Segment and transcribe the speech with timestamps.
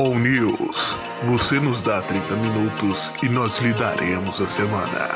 [0.00, 0.96] All News.
[1.24, 5.10] Você nos dá 30 minutos e nós lhe daremos a semana.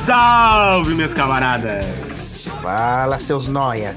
[0.00, 2.48] Salve, meus camaradas!
[2.60, 3.94] Fala, seus noia.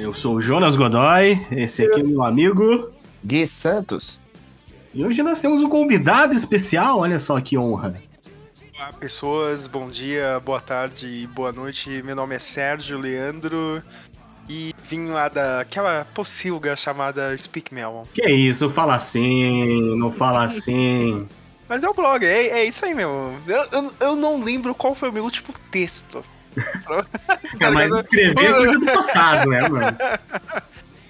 [0.00, 2.90] Eu sou o Jonas Godoy, esse aqui é meu amigo.
[3.22, 4.18] Gui Santos.
[4.94, 8.00] E hoje nós temos um convidado especial, olha só que honra.
[8.74, 12.02] Olá, pessoas, bom dia, boa tarde e boa noite.
[12.02, 13.82] Meu nome é Sérgio Leandro
[14.48, 18.04] e vim lá daquela pocilga chamada Speak Melon.
[18.14, 21.28] Que isso, fala assim, não fala assim.
[21.68, 23.34] Mas é o blog, é, é isso aí mesmo.
[23.46, 26.24] Eu, eu, eu não lembro qual foi o meu último texto.
[27.60, 29.86] É, mas escrever é coisa do passado, né, mano?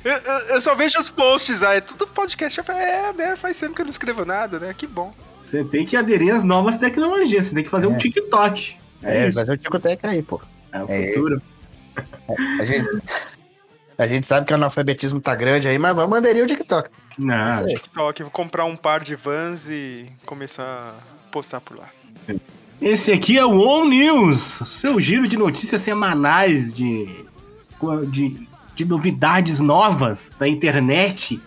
[0.05, 2.60] Eu, eu, eu só vejo os posts aí, tudo podcast.
[2.70, 3.36] É, né?
[3.36, 4.74] Faz tempo que eu não escrevo nada, né?
[4.77, 5.12] Que bom.
[5.44, 8.77] Você tem que aderir às novas tecnologias, você tem que fazer um TikTok.
[9.02, 9.38] É, É, isso.
[9.38, 10.41] fazer o TikTok aí, pô.
[10.72, 11.06] É o É.
[11.08, 11.42] futuro.
[12.60, 12.88] A gente,
[13.98, 16.88] a gente sabe que o analfabetismo tá grande aí, mas vamos aderir o TikTok.
[17.19, 17.66] Não.
[17.66, 21.88] TikTok, vou comprar um par de vans e começar a postar por lá.
[22.80, 27.26] Esse aqui é o On News, seu giro de notícias semanais de,
[28.08, 31.38] de, de novidades novas da internet.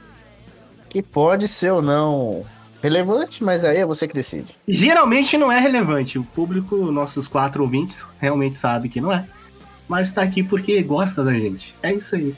[0.88, 2.46] Que pode ser ou não
[2.84, 4.56] relevante, mas aí é você que decide.
[4.68, 6.20] Geralmente não é relevante.
[6.20, 9.26] O público, nossos quatro ouvintes, realmente sabe que não é.
[9.90, 11.76] Mas tá aqui porque gosta da gente.
[11.82, 12.36] É isso aí.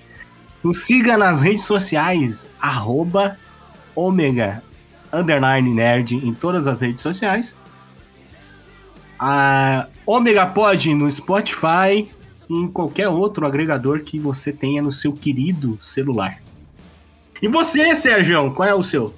[0.63, 3.38] Nos siga nas redes sociais, arroba
[3.93, 4.63] ômega
[5.11, 7.57] underline nerd em todas as redes sociais.
[9.19, 12.09] A Omega Pod no Spotify
[12.49, 16.41] e em qualquer outro agregador que você tenha no seu querido celular.
[17.41, 19.13] E você, Sérgio, qual é o seu?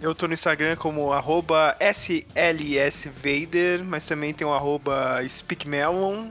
[0.00, 6.28] Eu tô no Instagram como arroba SLSVader, mas também tem o arroba SpeakMelon.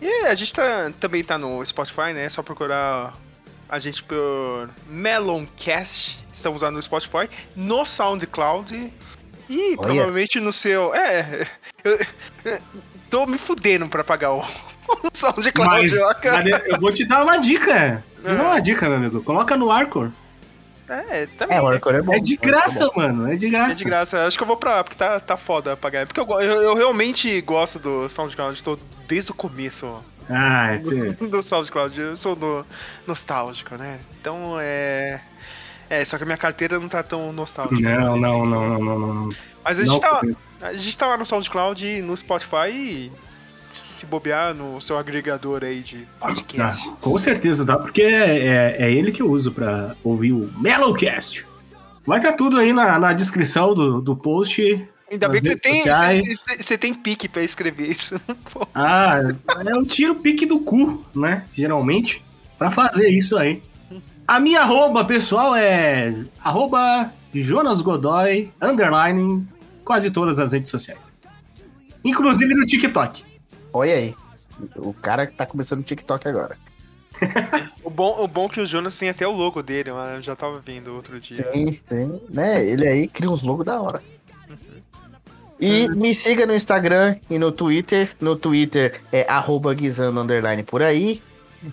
[0.00, 2.24] E a gente tá, também tá no Spotify, né?
[2.24, 3.14] É só procurar
[3.68, 6.18] a gente por Meloncast.
[6.32, 8.92] Estamos lá no Spotify, no SoundCloud
[9.48, 10.94] e provavelmente no seu...
[10.94, 11.46] É,
[11.84, 11.98] eu,
[12.44, 12.58] eu
[13.08, 15.90] tô me fudendo pra pagar o, o SoundCloud.
[15.90, 15.92] Mas,
[16.24, 18.02] mas eu vou te dar uma dica.
[18.22, 19.22] Vou dar uma dica, meu amigo.
[19.22, 20.10] Coloca no Arcor.
[20.88, 21.56] É, também.
[21.56, 22.14] É, o Arcor é bom.
[22.14, 23.30] É de graça, mano.
[23.30, 23.72] É de graça.
[23.72, 26.06] É de graça, acho que eu vou pra lá, porque tá, tá foda pagar.
[26.06, 30.94] Porque eu, eu, eu realmente gosto do SoundCloud, tô desde o começo ó, Ah, esse...
[31.12, 32.64] do, do SoundCloud, eu sou no,
[33.06, 34.00] nostálgico, né?
[34.18, 35.20] Então é.
[35.90, 37.80] É, só que a minha carteira não tá tão nostálgica.
[37.80, 39.14] Não, não, não, não, não, não.
[39.14, 39.34] não.
[39.64, 40.20] Mas a gente, Não tá,
[40.62, 43.12] a gente tá lá no SoundCloud e no Spotify e
[43.70, 46.88] se bobear no seu agregador aí de Ah, podcast.
[47.02, 47.76] com certeza, tá?
[47.78, 51.46] Porque é, é, é ele que eu uso pra ouvir o Mellowcast.
[52.06, 54.62] Vai estar tudo aí na, na descrição do, do post.
[55.10, 58.18] Ainda bem que você tem, você, você- tem pique pra escrever isso.
[58.74, 59.20] Ah,
[59.66, 61.44] eu tiro o pique do cu, né?
[61.52, 62.24] Geralmente,
[62.58, 63.62] pra fazer isso aí.
[64.28, 69.46] A minha arroba, pessoal, é arroba Jonas Godoy, underline,
[69.82, 71.10] quase todas as redes sociais.
[72.04, 73.24] Inclusive no TikTok.
[73.72, 74.14] Olha aí.
[74.76, 76.58] O cara que tá começando o TikTok agora.
[77.82, 79.88] O bom, o bom é que o Jonas tem até o logo dele.
[79.88, 81.50] Eu já tava vendo outro dia.
[81.50, 82.20] Sim, sim.
[82.28, 82.64] Né?
[82.66, 84.02] Ele aí cria uns logos da hora.
[85.58, 88.14] E me siga no Instagram e no Twitter.
[88.20, 91.22] No Twitter é arroba guisando underline por aí.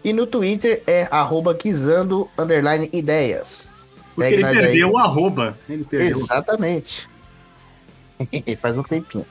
[0.03, 3.69] E no Twitter é arroba guisando underline ideias.
[4.15, 4.61] Porque Segue ele nós aí.
[4.63, 5.57] perdeu o arroba.
[5.69, 6.09] Ele perdeu.
[6.17, 7.07] Exatamente.
[8.59, 9.25] Faz um tempinho.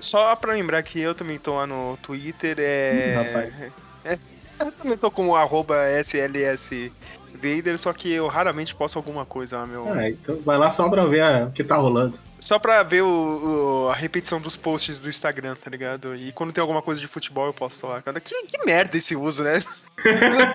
[0.00, 3.14] Só pra lembrar que eu também tô lá no Twitter, é.
[3.14, 3.62] Rapaz.
[4.04, 4.18] é-
[4.60, 9.66] eu também tô com o arroba SLSVader, só que eu raramente posto alguma coisa lá,
[9.66, 9.92] meu.
[9.92, 12.18] Ah, então vai lá só pra ver o que tá rolando.
[12.42, 16.12] Só pra ver o, o- a repetição dos posts do Instagram, tá ligado?
[16.16, 18.02] E quando tem alguma coisa de futebol eu posto lá.
[18.02, 19.62] Cara, que, que merda esse uso, né?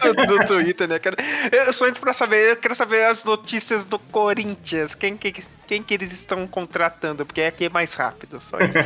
[0.04, 1.16] do, do Twitter, né, cara?
[1.50, 4.94] Eu só entro pra saber, eu quero saber as notícias do Corinthians.
[4.94, 5.34] Quem que,
[5.66, 7.26] quem que eles estão contratando?
[7.26, 8.78] Porque aqui é mais rápido, só isso.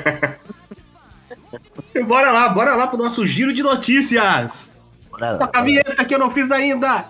[1.95, 4.71] E bora lá, bora lá pro nosso giro de notícias.
[5.09, 5.37] Bora lá.
[5.39, 7.05] Toca a vinheta que eu não fiz ainda.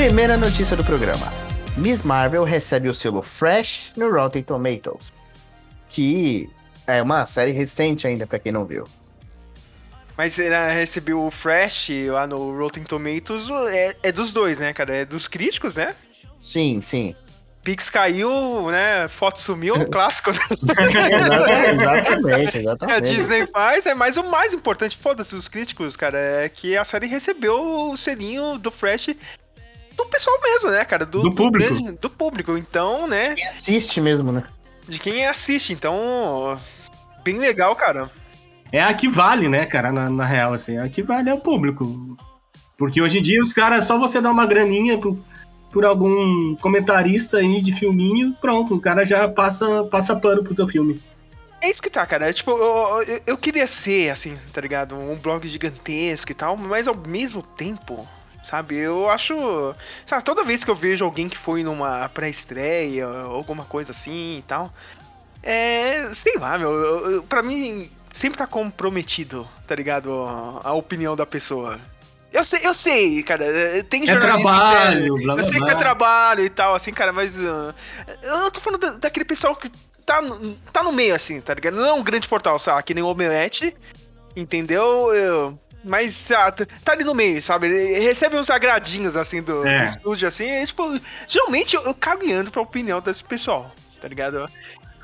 [0.00, 1.30] Primeira notícia do programa.
[1.76, 5.12] Miss Marvel recebe o selo Fresh no Rotten Tomatoes.
[5.90, 6.48] Que
[6.86, 8.84] é uma série recente ainda, pra quem não viu.
[10.16, 14.94] Mas ela recebeu o Fresh lá no Rotten Tomatoes, é, é dos dois, né, cara?
[14.94, 15.94] É dos críticos, né?
[16.38, 17.14] Sim, sim.
[17.62, 19.06] Pix caiu, né?
[19.06, 20.40] Foto sumiu, um clássico, né?
[21.74, 22.96] exatamente, exatamente.
[22.96, 26.84] A Disney faz, é mais o mais importante, foda-se os críticos, cara, é que a
[26.84, 29.10] série recebeu o selinho do Fresh
[30.04, 31.04] do pessoal mesmo, né, cara?
[31.06, 31.74] Do público.
[31.74, 32.56] grande- do público.
[32.56, 33.34] Então, né?
[33.34, 34.44] Quem assiste mesmo, né?
[34.88, 35.72] De quem assiste.
[35.72, 36.60] Então,
[37.24, 38.10] bem legal, cara.
[38.72, 40.78] É a que vale, né, cara, na, na real, assim.
[40.78, 42.16] A que vale é o público.
[42.78, 45.18] Porque hoje em dia os caras, só você dar uma graninha por,
[45.72, 50.66] por algum comentarista aí de filminho, pronto, o cara já passa, passa pano pro teu
[50.68, 51.00] filme.
[51.60, 52.30] É isso que tá, cara.
[52.30, 54.94] É, tipo, eu, eu- eu queria ser, assim, tá ligado?
[54.94, 58.08] Um blog gigantesco e tal, mas ao mesmo tempo,
[58.42, 58.76] sabe?
[58.76, 59.74] Eu acho.
[60.06, 64.44] Sabe, toda vez que eu vejo alguém que foi numa pré-estreia, alguma coisa assim e
[64.46, 64.72] tal,
[65.42, 66.10] é.
[66.14, 66.70] Sei lá, meu.
[66.72, 70.12] eu- eu- Pra mim, sempre tá comprometido, tá ligado?
[70.64, 71.78] A, opinião da pessoa.
[72.32, 73.44] Eu sei, eu sei, cara.
[73.44, 75.14] é, Tem É trabalho, sério.
[75.16, 77.40] blá, blá, Eu sei que é trabalho e tal, assim, cara, mas.
[77.44, 77.74] ah,
[78.22, 79.68] eu tô falando da- daquele pessoal que
[80.06, 81.74] tá, no- tá no meio, assim, tá ligado?
[81.76, 82.82] Não é um grande portal, sabe?
[82.84, 83.76] Que nem o Omelete,
[84.36, 85.12] entendeu?
[85.12, 87.66] Eu- mas ah, tá ali no meio, sabe?
[87.68, 89.80] Ele recebe uns agradinhos, assim, do, É.
[89.80, 90.44] do estúdio, assim.
[90.44, 94.46] E, tipo, geralmente eu, eu cago e ando pra opinião desse pessoal, tá ligado?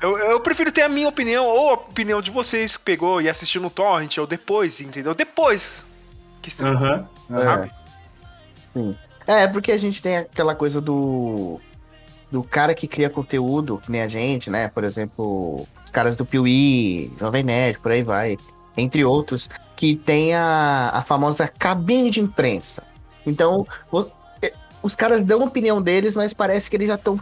[0.01, 3.27] Eu, eu prefiro ter a minha opinião ou a opinião de vocês que pegou e
[3.27, 5.15] assistiu no Torrent, ou depois, entendeu?
[5.15, 5.85] Depois
[6.41, 7.09] que estreou, Aham.
[7.35, 7.71] sabe?
[8.69, 8.95] Sim.
[9.25, 11.59] É, porque a gente tem aquela coisa do.
[12.29, 14.67] Do cara que cria conteúdo, que nem a gente, né?
[14.67, 18.37] Por exemplo, os caras do Piuí, Jovem Nerd, por aí vai.
[18.75, 22.83] Entre outros, que tem a, a famosa cabine de imprensa.
[23.25, 24.03] Então, o-
[24.41, 24.51] é,
[24.83, 27.17] os caras dão a opinião deles, mas parece que eles já estão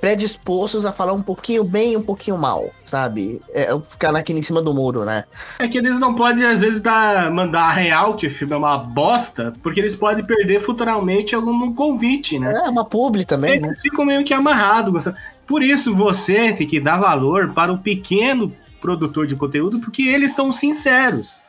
[0.00, 3.40] predispostos a falar um pouquinho bem e um pouquinho mal, sabe?
[3.54, 5.24] É, ficar naquele em cima do muro, né?
[5.58, 8.56] É que eles não podem, às vezes, dar, mandar a real que o filme é
[8.56, 12.52] uma bosta, porque eles podem perder futuramente algum convite, né?
[12.66, 13.68] É uma publi também, né?
[13.68, 15.08] Eles ficam meio que amarrados.
[15.46, 20.34] Por isso, você tem que dar valor para o pequeno produtor de conteúdo, porque eles
[20.34, 21.40] são sinceros.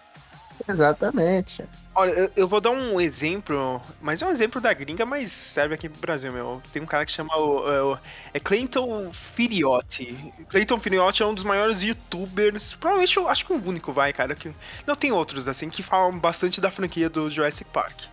[0.67, 1.63] Exatamente.
[1.93, 5.75] Olha, eu, eu vou dar um exemplo, mas é um exemplo da gringa, mas serve
[5.75, 6.61] aqui pro Brasil, meu.
[6.71, 7.97] Tem um cara que chama o, é, o-
[8.33, 10.17] é Clayton Firiotti.
[10.49, 14.33] Clayton Firiotti é um dos maiores youtubers, provavelmente eu acho que o único, vai, cara.
[14.35, 14.51] Que,
[14.87, 18.03] não, tem outros, assim, que falam bastante da franquia do Jurassic Park.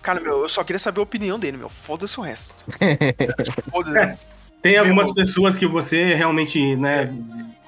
[0.00, 1.68] Cara, meu, eu só queria saber a opinião dele, meu.
[1.68, 2.54] Foda-se o resto.
[3.70, 4.18] Foda-se.
[4.62, 7.12] Tem algumas pessoas que você realmente, né,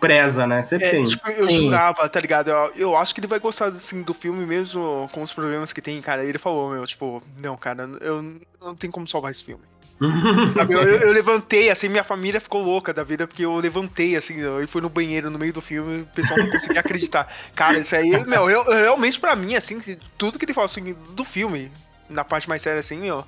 [0.00, 0.62] preza, né?
[0.62, 1.04] Sempre É, tem.
[1.04, 1.64] tipo, eu Sim.
[1.64, 2.48] jurava, tá ligado?
[2.50, 5.82] Eu, eu acho que ele vai gostar, assim, do filme mesmo com os problemas que
[5.82, 6.24] tem, cara.
[6.24, 8.22] Ele falou, meu, tipo, não, cara, eu
[8.60, 9.62] não tenho como salvar esse filme.
[10.54, 14.40] Sabe, eu, eu levantei, assim, minha família ficou louca da vida, porque eu levantei, assim,
[14.40, 17.30] eu fui no banheiro no meio do filme e o pessoal não conseguia acreditar.
[17.54, 19.78] Cara, isso aí, meu, eu, realmente pra mim, assim,
[20.16, 21.70] tudo que ele fala, assim, do filme,
[22.08, 23.26] na parte mais séria, assim, meu,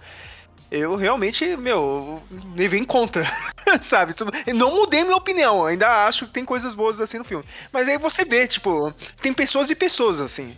[0.73, 2.23] eu realmente, meu,
[2.57, 3.23] levei em conta,
[3.83, 4.15] sabe?
[4.55, 7.45] Não mudei minha opinião, ainda acho que tem coisas boas, assim, no filme.
[7.71, 10.57] Mas aí você vê, tipo, tem pessoas e pessoas, assim,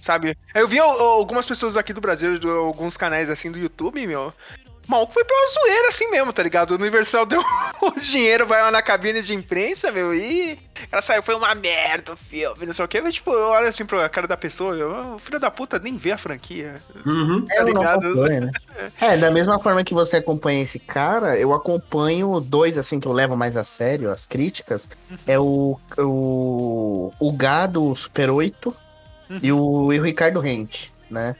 [0.00, 0.36] sabe?
[0.54, 4.32] Eu vi al- algumas pessoas aqui do Brasil, alguns canais, assim, do YouTube, meu...
[4.86, 6.72] Maluco foi pela zoeira assim mesmo, tá ligado?
[6.72, 7.42] O Universal deu
[7.80, 10.58] o dinheiro, vai lá na cabine de imprensa, meu, e.
[10.90, 13.00] Ela saiu, foi uma merda o filme, não sei o quê.
[13.00, 15.96] Mas, tipo, eu olho assim pra cara da pessoa, eu, o filho da puta nem
[15.96, 16.74] vê a franquia.
[17.06, 17.46] Uhum.
[17.48, 18.08] É, não ligado?
[18.08, 18.52] acompanho, né?
[19.00, 23.12] É, da mesma forma que você acompanha esse cara, eu acompanho dois, assim, que eu
[23.12, 24.88] levo mais a sério, as críticas.
[25.26, 28.74] É o, o, o Gado Super 8
[29.42, 31.36] e, o, e o Ricardo Rente, né?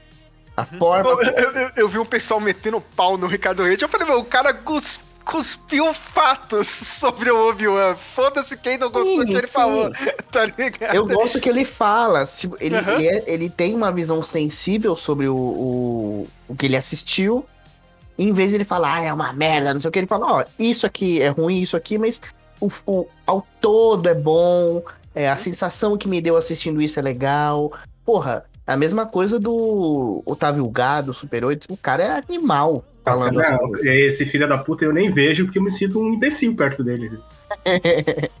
[0.57, 1.09] A forma...
[1.09, 4.25] Eu, eu- eu- vi um pessoal metendo pau no Ricardo Reis, eu falei, meu, o
[4.25, 6.67] cara cus- cuspiu fatos
[6.99, 7.95] sobre o Obi-Wan.
[7.95, 9.53] Foda-se quem não gostou do que ele sim.
[9.53, 9.91] falou,
[10.31, 10.95] tá ligado?
[10.95, 12.91] Eu gosto que ele fala, tipo, ele, Aham.
[12.93, 17.45] ele, é- ele tem uma visão sensível sobre o, o, o que ele assistiu.
[18.17, 20.25] Em vez de ele falar, ah, é uma merda, não sei o que, ele fala,
[20.31, 22.21] ó, isso aqui é ruim, isso aqui, mas
[22.61, 24.81] o, o- ao todo é bom,
[25.13, 27.73] é, a sensação que me deu assistindo isso é legal.
[28.05, 33.51] Porra, a mesma coisa do Otávio Gado, Super 8, o cara é animal falando assim.
[33.51, 36.83] Não, esse filho da puta eu nem vejo porque eu me sinto um imbecil perto
[36.83, 37.19] dele.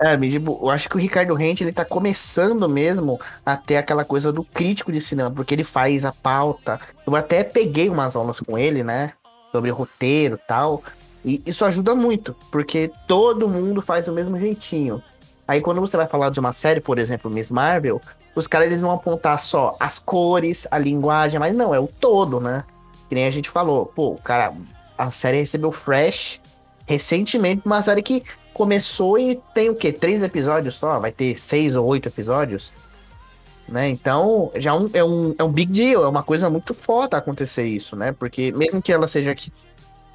[0.00, 4.04] É, tipo, eu acho que o Ricardo Rente, ele tá começando mesmo a ter aquela
[4.04, 6.78] coisa do crítico de cinema, porque ele faz a pauta.
[7.06, 9.12] Eu até peguei umas aulas com ele, né?
[9.50, 10.82] Sobre roteiro e tal.
[11.24, 15.02] E isso ajuda muito, porque todo mundo faz do mesmo jeitinho.
[15.46, 18.00] Aí quando você vai falar de uma série, por exemplo, Miss Marvel,
[18.34, 22.40] os caras eles vão apontar só as cores, a linguagem, mas não, é o todo,
[22.40, 22.64] né?
[23.08, 24.54] Que nem a gente falou, pô, cara,
[24.96, 26.40] a série recebeu Fresh
[26.86, 28.22] recentemente, uma série que
[28.54, 29.92] começou e tem o quê?
[29.92, 30.98] Três episódios só?
[30.98, 32.72] Vai ter seis ou oito episódios?
[33.68, 33.88] né?
[33.88, 37.64] Então, já um- é, um, é um big deal, é uma coisa muito foda acontecer
[37.64, 38.12] isso, né?
[38.12, 39.50] Porque mesmo que ela seja que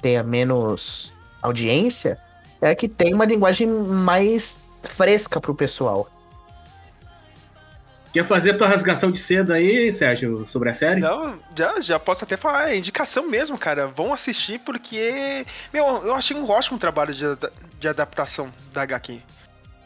[0.00, 1.10] tenha menos
[1.42, 2.18] audiência,
[2.60, 6.08] é que tem uma linguagem mais fresca pro pessoal.
[8.12, 11.00] Quer fazer tua rasgação de seda aí, Sérgio, sobre a série?
[11.00, 13.86] Não, já, já posso até falar, é indicação mesmo, cara.
[13.86, 15.44] Vão assistir porque.
[15.72, 17.24] Meu, eu achei um ótimo trabalho de,
[17.78, 19.20] de adaptação da HQ.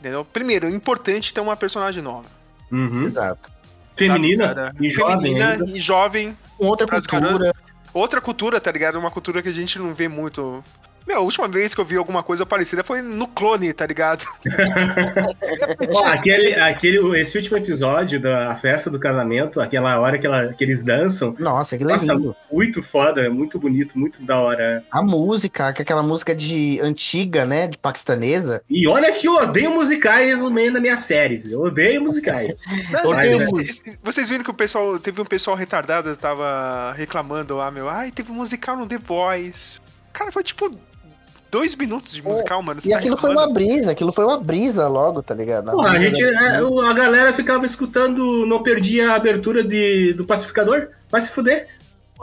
[0.01, 0.25] Entendeu?
[0.25, 2.29] Primeiro, importante ter uma personagem nova.
[2.71, 3.05] Uhum.
[3.05, 3.51] Exato.
[3.95, 5.77] Feminina sabe, e jovem Feminina ainda.
[5.77, 6.39] e jovem.
[6.59, 7.55] Outra cultura.
[7.93, 8.99] Outra cultura, tá ligado?
[8.99, 10.65] Uma cultura que a gente não vê muito.
[11.07, 14.25] Meu, a última vez que eu vi alguma coisa parecida foi no clone, tá ligado?
[16.05, 20.83] Aquele, aquele, esse último episódio da festa do casamento, aquela hora que, ela, que eles
[20.83, 22.37] dançam, Nossa, aquilo é nossa, lindo.
[22.51, 24.85] muito foda, muito bonito, muito da hora.
[24.91, 27.67] A música, que é aquela música de antiga, né?
[27.67, 28.63] De paquistanesa.
[28.69, 31.51] E olha que eu odeio musicais no meio das minhas séries.
[31.51, 32.61] Eu odeio musicais.
[32.91, 34.99] Não, Mas vocês, é- vocês- vocês viram que o pessoal.
[34.99, 37.89] Teve um pessoal retardado que tava reclamando lá, meu.
[37.89, 39.81] Ai, teve um musical no The Boys.
[40.13, 40.71] Cara, foi tipo
[41.53, 42.81] dois minutos de musical, mano.
[42.83, 43.61] E tá aquilo foi reclamando?
[43.61, 45.71] uma brisa, aquilo foi uma brisa logo, tá ligado?
[45.71, 46.57] Porra, a gente, é,
[46.89, 50.89] a galera ficava escutando, não perdia a abertura de, do pacificador.
[51.11, 51.69] Vai se fuder.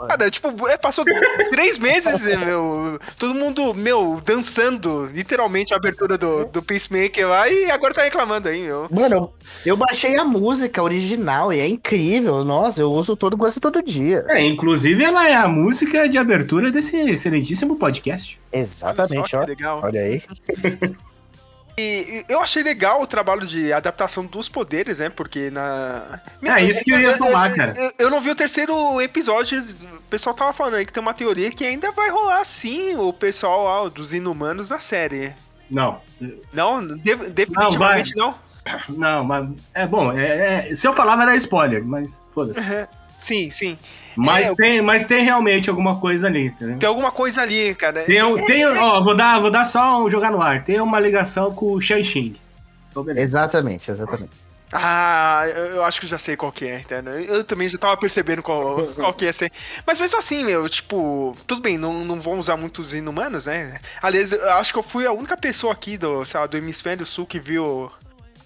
[0.08, 1.04] Cara, tipo, é, passou
[1.50, 2.98] três meses, é, meu.
[3.18, 8.48] Todo mundo, meu, dançando, literalmente, a abertura do, do Peacemaker lá e agora tá reclamando
[8.48, 8.88] aí, meu.
[8.90, 9.32] Mano,
[9.64, 12.44] eu, baixei a música original e é incrível.
[12.44, 14.24] Nossa, eu uso todo quase todo dia.
[14.28, 18.40] É, inclusive ela é a música de abertura desse excelentíssimo podcast.
[18.52, 19.44] Exatamente, Olha só ó.
[19.44, 19.80] legal.
[19.82, 20.22] Olha aí.
[21.78, 25.08] E eu achei legal o trabalho de adaptação dos poderes, né?
[25.08, 26.20] Porque na.
[26.42, 27.74] É isso que eu ia falar, cara.
[27.76, 29.60] Eu, eu não vi o terceiro episódio.
[29.62, 33.12] O pessoal tava falando aí que tem uma teoria que ainda vai rolar sim o
[33.12, 35.32] pessoal lá, dos inumanos na série.
[35.70, 36.00] Não,
[36.52, 38.34] Não, de- definitivamente não.
[38.88, 40.12] não, mas é bom.
[40.12, 42.60] é- é- se eu falar, vai dar spoiler, mas foda-se.
[43.18, 43.78] Sim, sim.
[44.16, 46.78] Mas, É, tem, mas tem realmente alguma coisa ali, entendeu?
[46.78, 48.02] Tem alguma coisa ali, cara.
[48.02, 50.64] Tem, um- tem, ó, vou dar, vou dar só um jogar no ar.
[50.64, 52.36] Tem uma ligação com o Shang-Xing.
[52.90, 53.04] Então.
[53.10, 54.30] Exatamente, exatamente.
[54.72, 55.42] Ah,
[55.74, 57.14] eu acho que eu já sei qual que é, entendeu?
[57.14, 59.50] Eu também já tava percebendo qual, qual que ia ser.
[59.84, 63.80] Mas mesmo assim, meu, tipo, tudo bem, não, não vão usar muitos inumanos, né?
[64.00, 67.04] Aliás, eu acho que eu fui a única pessoa aqui do, sei lá, do hemisfério
[67.04, 67.90] sul que viu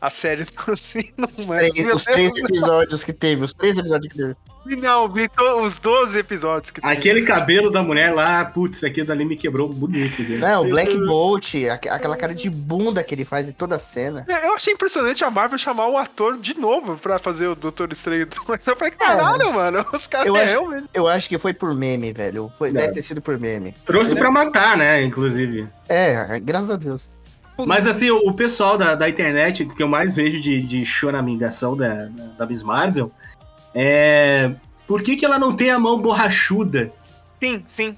[0.06, 1.46] a série dos Os inumanos.
[1.46, 4.34] três, os três episódios que teve, os três episódios que teve.
[4.80, 5.28] Não, vi
[5.62, 6.90] os 12 episódios que teve.
[6.90, 10.22] Aquele cabelo da mulher lá, putz, aquilo dali me quebrou bonito.
[10.22, 10.38] Viu?
[10.38, 13.78] Não, o Black Bolt, aque- aquela cara de bunda que ele faz em toda a
[13.78, 14.24] cena.
[14.26, 18.26] Eu achei impressionante a Marvel chamar o ator de novo pra fazer o Doutor Estranho
[18.26, 18.66] 2.
[18.66, 20.84] Eu falei, caralho, mano, os caras Eu é acho-.
[20.94, 22.50] Eu acho que foi por meme, velho.
[22.56, 22.80] Foi, Não.
[22.80, 23.74] deve ter sido por meme.
[23.84, 25.68] Trouxe pra matar, né, inclusive.
[25.90, 27.10] É, graças a Deus.
[27.58, 31.76] Mas assim, o, o pessoal da, da internet, que eu mais vejo de, de choramingação
[31.76, 32.06] da,
[32.36, 33.12] da Miss Marvel,
[33.74, 34.52] é.
[34.86, 36.92] Por que, que ela não tem a mão borrachuda?
[37.40, 37.96] Sim, sim.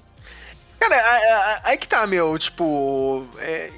[0.79, 3.25] Cara, aí que tá, meu, tipo.
[3.39, 3.69] é,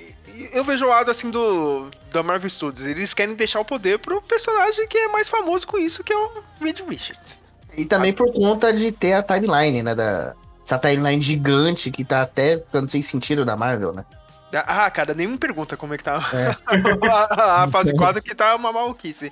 [0.53, 1.89] eu vejo o lado assim do.
[2.11, 2.87] Da Marvel Studios.
[2.87, 6.17] Eles querem deixar o poder pro personagem que é mais famoso com isso, que é
[6.17, 7.37] o Reed Richards.
[7.77, 9.93] E também por conta de ter a timeline, né?
[9.93, 10.33] Da,
[10.63, 14.05] essa timeline gigante que tá até ficando sem sentido da Marvel, né?
[14.53, 16.55] Ah, cara, nem me pergunta como é que tá É.
[17.09, 19.31] a, a fase 4 que tá uma maluquice.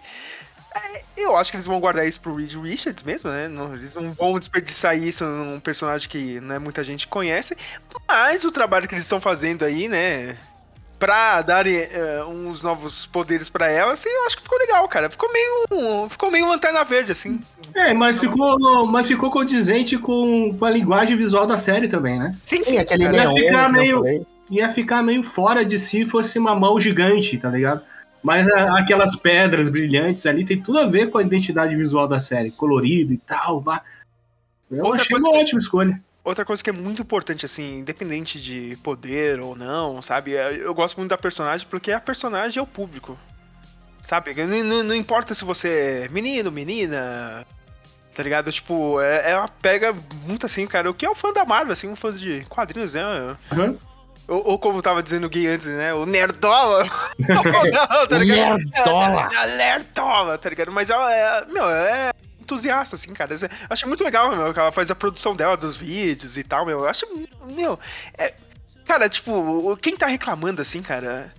[0.76, 3.48] É, eu acho que eles vão guardar isso pro Reed Richards mesmo, né?
[3.48, 7.58] Não- eles não vão desperdiçar isso num personagem que não é muita gente conhece.
[8.08, 10.38] Mas o trabalho que eles estão fazendo aí, né?
[11.00, 15.10] Pra darem eh, uns novos poderes pra ela, assim, eu acho que ficou legal, cara.
[15.12, 16.10] Ficou meio.
[16.10, 17.40] Ficou meio lanterna verde, assim.
[17.76, 22.36] É, mas ficou, mas ficou condizente com, a linguagem visual da série também, né?
[22.42, 23.16] Sim, Sim, aquele cara.
[23.18, 23.36] Ia neon.
[23.36, 24.28] ficar eu meio- falei.
[24.50, 27.82] Ia ficar meio fora de si fosse uma mão gigante, tá ligado?
[28.24, 32.20] Mas a- aquelas pedras brilhantes ali tem tudo a ver com a identidade visual da
[32.20, 33.60] série, colorido e tal.
[33.62, 33.82] Bah.
[34.72, 36.02] Eu Outra achei coisa uma que- ótima escolha.
[36.24, 40.36] Outra coisa que é muito importante, assim, independente de poder ou não, sabe?
[40.36, 43.18] é, Eu gosto muito da personagem porque a personagem é o público.
[44.02, 44.34] Sabe?
[44.46, 47.46] Não, não- importa se você é menino, menina.
[48.16, 48.52] Tá ligado?
[48.52, 49.94] Tipo, é, ela pega
[50.26, 50.90] muito assim, cara.
[50.90, 53.04] O que é um fã da Marvel, assim, um fã de quadrinhos, né?
[53.56, 53.78] Uhum.
[54.28, 55.94] Ou, ou como tava dizendo o Gui antes, né?
[55.94, 56.84] O Nerdola.
[57.18, 58.58] não, tá ligado?
[58.58, 59.30] Nerdola.
[59.56, 60.72] Nerdola, tá ligado?
[60.72, 63.34] Mas ela é, meu, é entusiasta, assim, cara.
[63.34, 66.66] Eu acho muito legal, meu, que ela faz a produção dela dos vídeos e tal,
[66.66, 66.80] meu.
[66.82, 67.06] Eu acho,
[67.46, 67.80] meu,
[68.18, 68.34] é...
[68.86, 71.32] Cara, tipo, quem tá reclamando, assim, cara...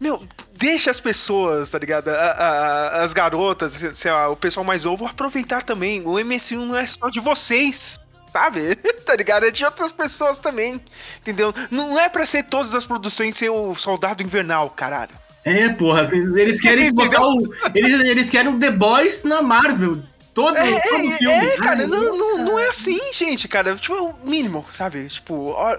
[0.00, 0.20] Meu,
[0.56, 2.08] deixa as pessoas, tá ligado?
[2.08, 6.02] A- a- as garotas, sei lá, o pessoal mais novo aproveitar também.
[6.04, 7.98] O MSU não é só de vocês,
[8.32, 8.74] sabe?
[9.04, 9.46] tá ligado?
[9.46, 10.80] É de outras pessoas também,
[11.20, 11.52] entendeu?
[11.70, 15.10] Não é pra ser todas as produções ser o Soldado Invernal, caralho.
[15.44, 17.08] É, porra, eles querem Entendeu?
[17.10, 17.54] botar o.
[17.74, 20.02] Eles, eles querem o The Boys na Marvel.
[20.34, 21.34] Todo, É, todo é, filme.
[21.34, 23.74] é, cara, Ai, não, não, não é assim, gente, cara.
[23.76, 25.06] Tipo, é o mínimo, sabe?
[25.08, 25.76] Tipo, ó,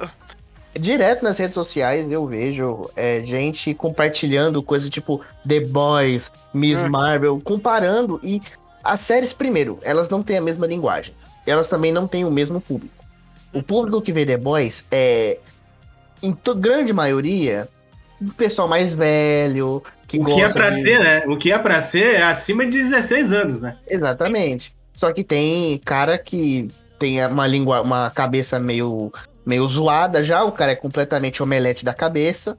[0.77, 6.89] Direto nas redes sociais eu vejo é, gente compartilhando coisas tipo The Boys, Miss Hum.
[6.89, 8.19] Marvel, comparando.
[8.23, 8.41] E
[8.83, 11.15] as séries, primeiro, elas não têm a mesma linguagem.
[11.45, 12.93] Elas também não têm o mesmo público.
[13.53, 15.37] O público que vê The Boys é,
[16.21, 17.67] em grande maioria,
[18.21, 21.23] o pessoal mais velho, que O que é pra de- ser, né?
[21.27, 23.77] O que é pra ser é acima de 16 anos, né?
[23.87, 24.73] Exatamente.
[24.95, 29.11] Só que tem cara que tem uma língua, uma cabeça meio,
[29.45, 32.57] meio zoada já, o cara é completamente omelete da cabeça.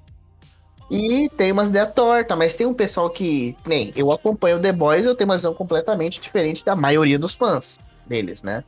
[0.91, 5.07] E tem umas ideias tortas, mas tem um pessoal que, nem eu acompanho The Boys,
[5.07, 8.63] eu tenho uma visão completamente diferente da maioria dos fãs deles, né?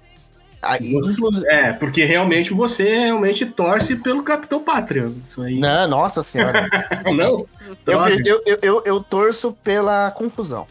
[0.62, 5.11] Aí, Você- é, porque realmente você realmente torce pelo Capitão Pátria.
[5.25, 5.59] Isso aí.
[5.59, 6.66] Não, nossa senhora.
[7.14, 7.47] Não?
[7.87, 10.66] eu, eu, eu, eu torço pela confusão.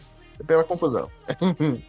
[0.46, 1.08] Pela confusão.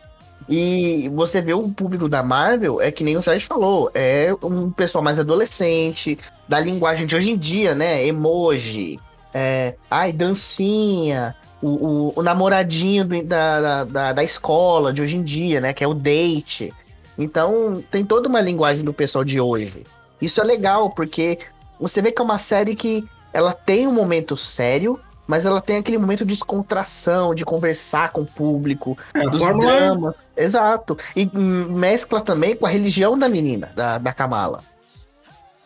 [0.47, 4.71] e você vê o público da Marvel, é que nem o Sérgio falou, é um
[4.71, 6.17] pessoal mais adolescente,
[6.47, 8.05] da linguagem de hoje em dia, né?
[8.05, 8.99] Emoji,
[9.33, 15.23] é, ai, dancinha, o, o, o namoradinho do- da, da, da, escola de hoje em
[15.23, 15.73] dia, né?
[15.73, 16.73] Que é o date.
[17.17, 19.83] Então, tem toda uma linguagem do pessoal de hoje.
[20.21, 21.39] Isso é legal, porque
[21.79, 25.77] você vê que é uma série que ela tem um momento sério, mas ela tem
[25.77, 30.15] aquele momento de descontração, de conversar com o público, É, dos fórmula dramas.
[30.35, 30.97] Exato.
[31.15, 34.63] E mescla também com a religião da menina, da, da Kamala.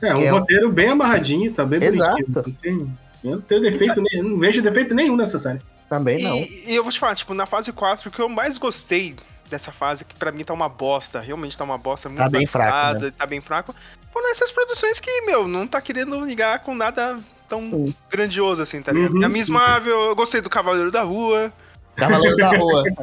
[0.01, 2.24] é um é- roteiro bem amarradinho, tá bem Exato.
[2.33, 5.60] Não tem- Eu não tenho defeito, nem, não vejo defeito nenhum nessa série.
[5.91, 6.38] Também não.
[6.38, 9.13] E, e eu vou te falar, tipo, na fase 4, o que eu mais gostei
[9.50, 12.45] dessa fase, que pra mim tá uma bosta, realmente tá uma bosta, muito Tá bem
[12.45, 13.75] fraco, adaptada, Tá bem fraco.
[14.10, 17.19] Foram essas produções que, meu, não tá querendo ligar com nada
[17.50, 17.95] tão Sim.
[18.10, 19.15] grandioso assim, tá ligado?
[19.15, 19.50] Uhum, a Miss.
[19.50, 21.51] Marvel, eu gostei do Cavaleiro da Rua.
[21.95, 22.83] Cavaleiro da Rua.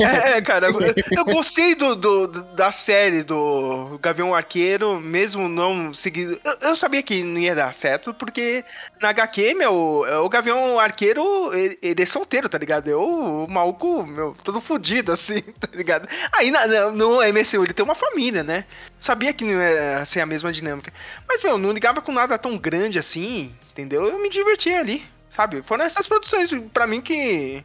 [0.00, 0.68] É, cara,
[1.16, 6.40] eu, gostei do, do- da série do Gavião Arqueiro, mesmo não seguindo.
[6.44, 8.64] Eu, eu sabia que não ia dar certo, porque
[9.00, 9.74] na HQ, meu,
[10.24, 12.88] o Gavião Arqueiro, ele, ele é solteiro, tá ligado?
[12.88, 16.08] Eu, o maluco, meu, todo fudido, assim, tá ligado?
[16.32, 18.64] Aí na- no MCU ele tem uma família, né?
[18.98, 20.92] Sabia que não ia ser a mesma dinâmica.
[21.28, 24.06] Mas, meu, não ligava com nada tão grande assim, entendeu?
[24.06, 25.62] Eu me divertia ali, sabe?
[25.62, 27.62] Foram essas produções, pra mim, que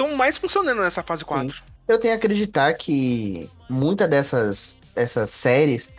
[0.00, 1.62] estão mais funcionando nessa fase 4.
[1.86, 5.92] Eu tenho que acreditar que muitas dessas, dessas séries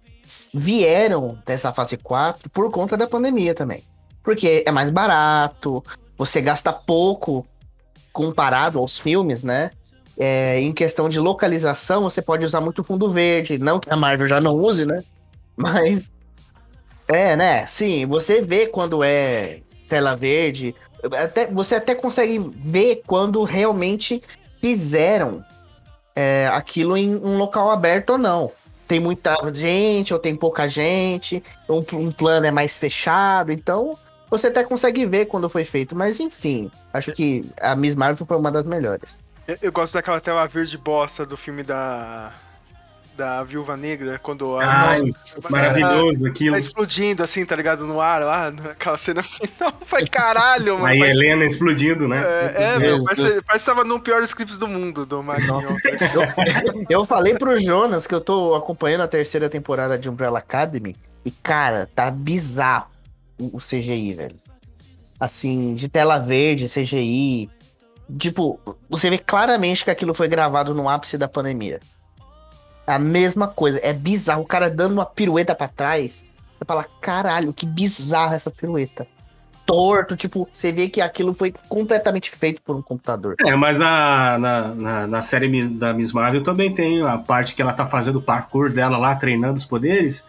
[0.53, 3.83] vieram dessa fase 4 por conta da pandemia também.
[4.23, 5.83] Porque é mais barato,
[6.17, 7.45] você gasta pouco
[8.11, 9.71] comparado aos filmes, né?
[10.17, 13.57] É, em questão de localização, você pode usar muito fundo verde.
[13.57, 15.03] Não que a Marvel já não use, né?
[15.55, 16.11] Mas.
[17.07, 17.65] É, né?
[17.65, 20.75] Sim, você vê quando é tela verde.
[21.03, 24.21] Até, você até consegue ver quando realmente
[24.59, 25.43] fizeram
[26.15, 28.51] é, aquilo em um local aberto ou não.
[28.87, 33.97] Tem muita gente ou tem pouca gente, um, um plano é mais fechado, então
[34.29, 35.95] você até consegue ver quando foi feito.
[35.95, 39.19] Mas enfim, acho que a Miss Marvel foi uma das melhores.
[39.47, 42.31] Eu, eu gosto daquela tela verde bosta do filme da.
[43.21, 44.89] Da Viúva Negra, quando a.
[44.89, 46.57] Ai, Nossa, maravilhoso Tá aquilo.
[46.57, 47.85] explodindo assim, tá ligado?
[47.85, 49.71] No ar lá, aquela cena final.
[49.85, 50.85] Foi caralho, mano.
[50.87, 52.17] A parece- Helena explodindo, né?
[52.19, 55.75] É, é, Meu parece, parece que tava no pior scripts do mundo do Max Mion.
[56.89, 61.29] Eu falei pro Jonas que eu tô acompanhando a terceira temporada de Umbrella Academy e,
[61.29, 62.87] cara, tá bizarro
[63.39, 64.35] o, o CGI, velho.
[65.19, 67.47] Assim, de tela verde, CGI.
[68.17, 71.79] Tipo, você vê claramente que aquilo foi gravado no ápice da pandemia.
[72.91, 74.41] A mesma coisa, é bizarro.
[74.41, 76.25] O cara dando uma pirueta pra trás.
[76.57, 79.07] Você fala, caralho, que bizarra essa pirueta.
[79.65, 83.35] Torto, tipo, você vê que aquilo foi completamente feito por um computador.
[83.45, 87.61] É, mas na, na, na, na série da Miss Marvel também tem a parte que
[87.61, 90.27] ela tá fazendo o parkour dela lá, treinando os poderes.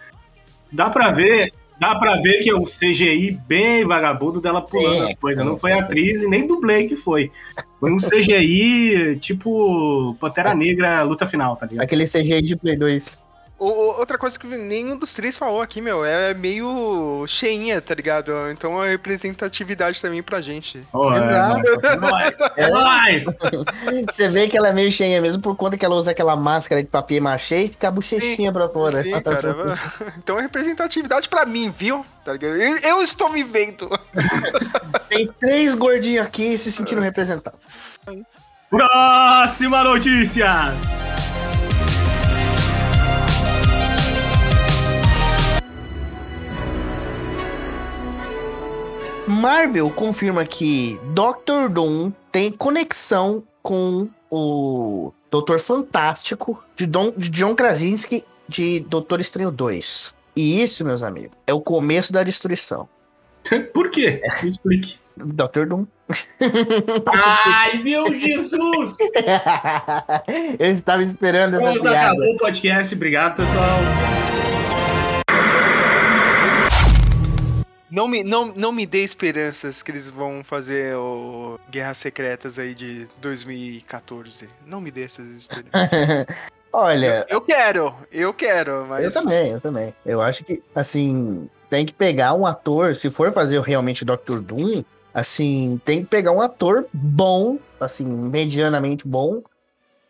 [0.71, 5.11] Dá pra ver, dá pra ver que é um CGI bem vagabundo dela pulando É,
[5.11, 5.45] as coisas.
[5.45, 7.33] Não com foi atriz e nem dublê que foi.
[7.81, 11.85] Foi um CGI tipo Pantera Negra luta final, tá ligado?
[11.85, 13.19] Aquele CGI de Play 2.
[13.65, 18.33] O- outra coisa que nenhum dos três falou aqui, meu, é meio cheinha, tá ligado?
[18.51, 20.83] Então é representatividade também pra gente.
[20.93, 23.25] Oh, é, é nóis, é nóis.
[24.11, 26.83] Você vê que ela é meio cheinha mesmo por conta que ela usa aquela máscara
[26.83, 29.03] de papier machê e fica a bochechinha pra fora.
[29.03, 29.79] Sim, cara.
[30.19, 32.05] Então é representatividade pra mim, viu?
[32.25, 32.57] Tá ligado?
[32.57, 33.89] Eu, eu estou me vendo.
[35.09, 37.61] Tem três gordinhos aqui se sentindo representados.
[38.71, 40.47] Próxima notícia!
[49.27, 57.55] Marvel confirma que Doctor Doom tem conexão com o Doutor Fantástico de, Don, de John
[57.55, 60.15] Krasinski de Doutor Estranho 2.
[60.35, 62.89] E isso, meus amigos, é o começo da destruição.
[63.73, 64.21] Por quê?
[64.43, 64.97] Me explique.
[65.17, 65.87] Doctor Doom.
[67.07, 68.97] Ai, meu Jesus!
[70.59, 71.99] Eu estava esperando essa Pronto, piada.
[71.99, 72.95] acabou o podcast.
[72.95, 73.79] Obrigado, pessoal.
[77.93, 82.75] Não me, não, não me dê esperanças que eles vão fazer o Guerras Secretas aí
[82.75, 84.49] de 2014.
[84.67, 85.91] Não me dê essas esperanças.
[86.73, 89.05] Olha, eu quero, eu quero, mas.
[89.05, 89.95] eu também, eu também.
[90.07, 94.41] Eu acho que, assim, tem que pegar um ator, se for fazer realmente o Doctor
[94.41, 99.43] Doom, assim, tem que pegar um ator bom, assim, medianamente bom,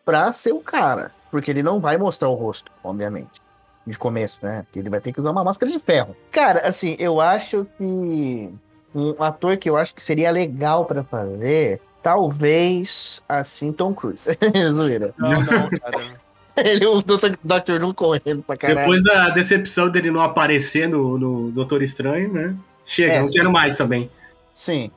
[0.05, 1.11] pra ser o cara.
[1.29, 3.42] Porque ele não vai mostrar o rosto, obviamente.
[3.85, 4.63] De começo, né?
[4.63, 6.15] Porque ele vai ter que usar uma máscara de ferro.
[6.31, 8.49] Cara, assim, eu acho que
[8.95, 14.29] um ator que eu acho que seria legal pra fazer, talvez, assim, Tom Cruise.
[14.73, 15.13] Zoeira.
[15.17, 16.23] Não, não, cara.
[16.55, 17.35] Ele, o Dr.
[17.43, 17.79] Dr.
[17.79, 18.79] Doom correndo pra caralho.
[18.79, 22.55] Depois da decepção dele não aparecer no, no Doutor Estranho, né?
[22.85, 23.33] Chega, É, não sim.
[23.33, 24.09] quero mais também.
[24.53, 24.91] Sim.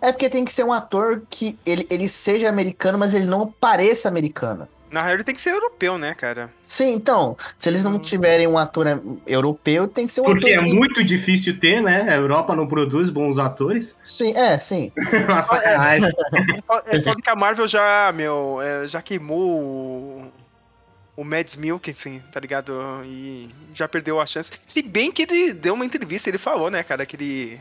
[0.00, 3.46] É porque tem que ser um ator que ele, ele seja americano, mas ele não
[3.46, 4.66] pareça americano.
[4.92, 6.52] Na real, ele tem que ser europeu, né, cara?
[6.68, 7.98] Sim, então, se eles não Hum.
[7.98, 8.86] tiverem um ator
[9.26, 10.66] europeu, tem que ser um Porque é ator.
[10.68, 12.06] que- muito difícil ter, né?
[12.10, 13.96] A Europa não produz bons atores.
[14.04, 14.92] Sim, é, sim.
[15.28, 16.10] Uma sacanagem.
[16.86, 20.32] É foda que a Marvel já, meu, é, já queimou o,
[21.16, 22.74] o Mads Mikkelsen, tá ligado?
[23.04, 24.50] E já perdeu a chance.
[24.66, 27.60] Se bem que ele deu uma entrevista, ele falou, né, cara, que ele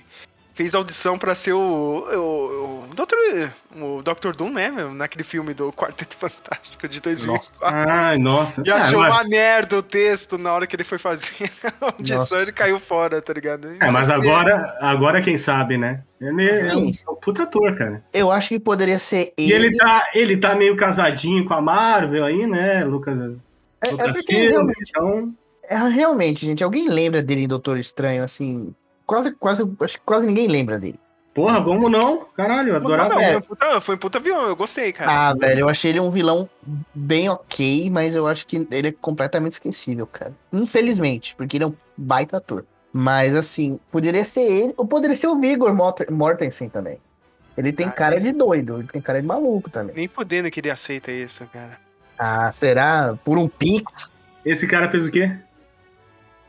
[0.62, 3.50] fez audição pra ser o, o, o Dr.
[3.82, 4.36] o Dr.
[4.36, 7.52] Doom, né, meu, naquele filme do Quarteto Fantástico de 2004.
[7.64, 8.62] Ai, nossa.
[8.66, 11.50] E Ah, achou mas- uma merda o texto na hora que ele foi fazer
[11.82, 12.38] a audição, Nossa.
[12.38, 13.70] ele caiu fora, tá ligado?
[13.80, 16.04] É, mas agora, agora quem sabe, né?
[16.20, 16.94] Ele é um, Sim.
[17.08, 18.04] é um puta ator, cara.
[18.14, 19.68] Eu acho que poderia ser E ele.
[19.68, 23.20] ele tá, ele tá meio casadinho com a Marvel aí, né, Lucas?
[23.20, 23.24] É,
[23.88, 25.34] é Lucas porque Filmes, realmente, então.
[25.68, 28.76] é, realmente, gente, alguém lembra dele em Doutor Estranho, assim.
[29.12, 30.98] Quase, quase, acho que quase ninguém lembra dele.
[31.34, 32.26] Porra, como não?
[32.34, 33.10] Caralho, eu adorava.
[33.16, 33.32] Não, É.
[33.34, 35.12] foi, um puta, foi um puta avião, eu gostei, cara.
[35.30, 36.50] Ah, velho, eu achei ele um vilão
[36.96, 40.34] bem ok, mas eu acho que ele é completamente esquecível, cara.
[40.54, 42.66] Infelizmente, porque ele é um baita ator.
[42.94, 46.98] Mas, assim, poderia ser ele, ou poderia ser o Vigor Morten- Mortensen também.
[47.58, 48.20] Ele tem Ah, cara é.
[48.22, 49.94] de doido, ele tem cara de maluco também.
[49.94, 51.78] Nem fudendo que ele aceita isso, cara.
[52.18, 53.18] Ah, será?
[53.26, 54.10] Por um pix?
[54.46, 55.36] Esse cara fez o quê?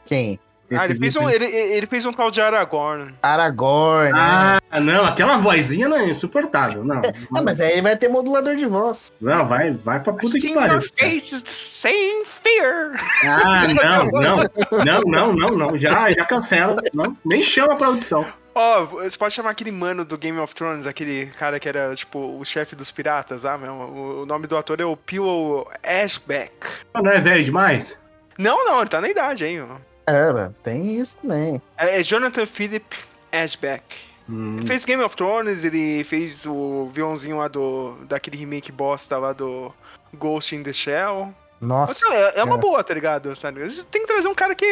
[0.07, 0.39] Quem?
[0.77, 3.15] Ah, ele fez, um, ele, ele fez um tal de Aragorn.
[3.23, 4.59] Aragorn, né?
[4.71, 6.85] Ah, não, aquela vozinha não é insuportável.
[6.85, 7.03] Não,
[7.35, 9.13] Ah, mas aí ele vai ter modulador de voz.
[9.21, 10.75] não vai, vai pra puta que pariu.
[10.75, 12.93] your face is the same fear.
[13.25, 14.37] Ah, não, não,
[14.85, 18.27] não, não, não, não, já, já cancela, não, nem chama pra audição.
[18.55, 22.19] Ó, você pode chamar aquele mano do Game of Thrones, aquele cara que era, tipo,
[22.39, 26.53] o chefe dos piratas, ah, meu, o, nome do ator é o Peel Ashbeck.
[26.95, 27.99] Não é velho demais?
[28.37, 29.92] Não, não, ele tá na idade, hein, ó.
[30.07, 31.61] É, tem isso também.
[31.77, 32.97] É, é Jonathan Philip
[33.31, 33.97] Ashbeck.
[34.29, 39.19] Hum, Ele fez Game of Thrones, ele fez o vilãozinho lá do, daquele remake bosta
[39.19, 39.73] lá do
[40.15, 41.35] Ghost in the Shell.
[41.61, 42.09] Nossa.
[42.13, 42.59] É, é uma é.
[42.59, 43.35] boa, tá ligado?
[43.37, 43.61] Sabe?
[43.91, 44.67] Tem que trazer um cara que.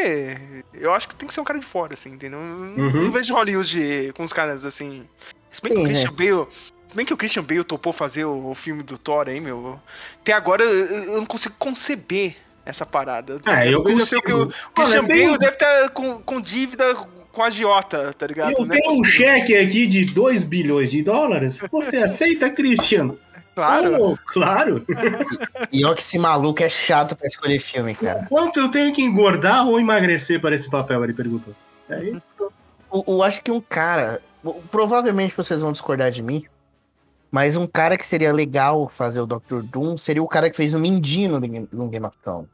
[0.75, 2.41] Eu acho que tem que ser um cara de fora, assim, entendeu?
[2.41, 3.03] Não- Uhum.
[3.05, 5.07] Não vejo Hollywood com os caras assim.
[5.53, 6.49] Se bem que Sim, o Christian Bale.
[6.89, 9.81] Se bem que o Christian Bale topou fazer o, o filme do Thor aí, meu.
[10.21, 13.41] Até agora eu, eu não consigo conceber essa parada.
[13.47, 14.53] É, eu Talvez sei que consigo.
[14.53, 16.95] O Christian Olha, Bale deve estar com, com dívida
[17.33, 18.53] com a agiota, tá ligado?
[18.53, 21.63] Eu é tenho um cheque aqui de 2 bilhões de dólares.
[21.71, 23.15] Você aceita, Christian?
[23.55, 24.13] Claro.
[24.13, 24.85] Oh, claro.
[25.73, 28.27] E ó que esse maluco é chato pra escolher filme, cara.
[28.29, 31.03] Quanto eu tenho que engordar ou emagrecer para esse papel?
[31.05, 31.55] Ele perguntou.
[31.89, 32.17] Aí,
[32.93, 34.23] Eu, eu acho que um cara.
[34.71, 36.45] Provavelmente vocês vão discordar de mim.
[37.31, 39.63] Mas um cara que seria legal fazer o Dr.
[39.63, 42.49] Doom seria o cara que fez o Mindinho no, Game- of Thrones.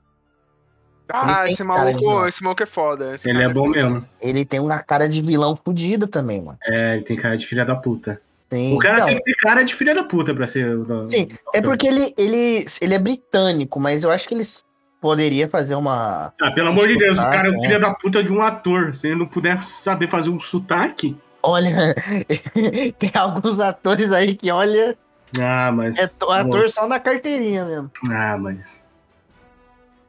[1.08, 3.14] Ah, esse maluco, esse maluco é foda.
[3.14, 4.04] esse ele cara é bom mesmo.
[4.20, 6.58] Ele tem uma cara de vilão fodida também, mano.
[6.64, 8.20] É, ele tem cara de filha da puta.
[8.52, 10.84] Sim, O cara não, tem que ter cara de filha da puta pra ser o.
[10.84, 14.64] do- Sim, É porque ele, ele, ele é britânico, mas eu acho que eles
[15.00, 16.32] poderia fazer uma.
[16.40, 17.60] Ah, pelo amor de Deus, o cara é um É.
[17.60, 18.92] filho da puta de um ator.
[18.94, 21.16] Se ele não puder saber fazer um sotaque.
[21.46, 21.94] Olha,
[22.98, 24.96] tem alguns atores aí que, olha,
[25.40, 25.98] Ah, mas.
[25.98, 27.90] é to- ator só na carteirinha mesmo.
[28.10, 28.84] Ah, mas.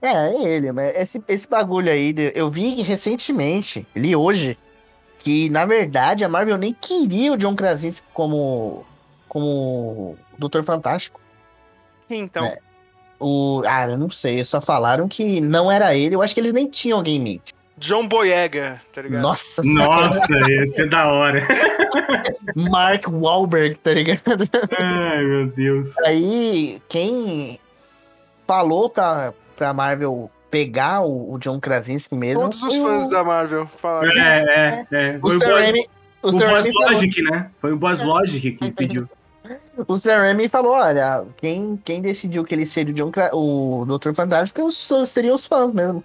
[0.02, 4.58] É, é ele, mas esse, esse bagulho aí, eu vi recentemente, li hoje,
[5.20, 8.86] que na verdade a Marvel nem queria o John Krasinski como,
[9.28, 11.20] como Doutor Fantástico.
[12.10, 12.60] Então, É.
[13.20, 16.54] O, ah, eu não sei, só falaram que não era ele, eu acho que eles
[16.54, 17.52] nem tinham alguém em mente.
[17.78, 19.22] John Boyega, tá ligado?
[19.22, 20.28] Nossa Nossa,
[20.62, 21.42] esse é da hora.
[22.56, 24.22] Mark Wahlberg, tá ligado?
[24.80, 25.96] Ai, meu Deus.
[26.00, 27.60] Aí, quem
[28.48, 32.42] falou pra, pra Marvel pegar o, o John Krasinski mesmo.
[32.42, 34.12] Todos os fãs o, da Marvel falaram.
[34.20, 35.18] É, é, é.
[35.18, 35.90] O Foi o Sam Boss, Raimi.
[36.24, 37.52] O o Boss falou- Logic, né?
[37.60, 39.08] Foi o Boss Logic que pediu.
[39.88, 44.12] O Sam Raimi falou, olha, quem, quem decidiu que ele seria o, John o Dr.
[44.14, 46.04] Fantástico os- seriam os fãs mesmo.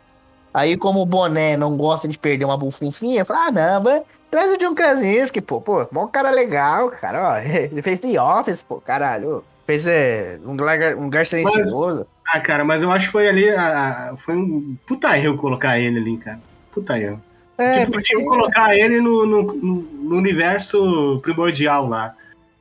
[0.54, 4.52] Aí, como o Boné não gosta de perder uma bufunfinha, falou, ah, não, mas traz
[4.52, 8.76] o John Krasinski, pô, pô, bom cara legal, cara, ó, ele fez The Office, pô,
[8.80, 12.06] caralho, fez é, um, lugar, um lugar silencioso.
[12.26, 13.48] Ah, cara, mas eu acho que foi ali.
[13.50, 16.40] a- foi um puta erro colocar ele ali, cara.
[16.70, 17.20] Puta erro.
[17.58, 18.14] É, tipo, porque...
[18.14, 22.14] podiam colocar ele no, no, no- universo primordial lá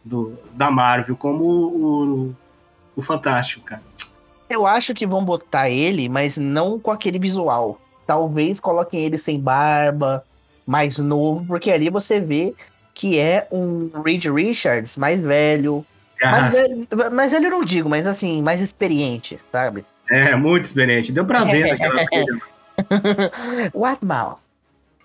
[0.03, 2.35] do, da Marvel, como o,
[2.95, 3.81] o Fantástico, cara.
[4.49, 7.79] Eu acho que vão botar ele, mas não com aquele visual.
[8.05, 10.23] Talvez coloquem ele sem barba,
[10.65, 12.53] mais novo, porque ali você vê
[12.93, 15.85] que é um Reed Richards mais velho.
[16.21, 19.85] Mais Cara, velho, mais velho eu não digo, mas assim, mais experiente, sabe?
[20.11, 21.11] é muito experiente.
[21.11, 22.27] Deu pra ver naquela.
[23.73, 24.43] What mouse?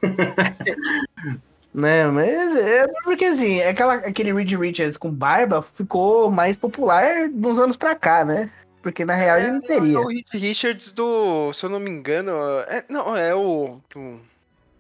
[1.72, 7.58] né, mas é porque assim, aquela, aquele Reed Richards com barba ficou mais popular uns
[7.58, 8.50] anos pra cá, né?
[8.86, 9.96] Porque na real ele não teria.
[9.96, 12.30] É o Reed Richards do, se eu não me engano,
[12.68, 14.20] é, não, é o do,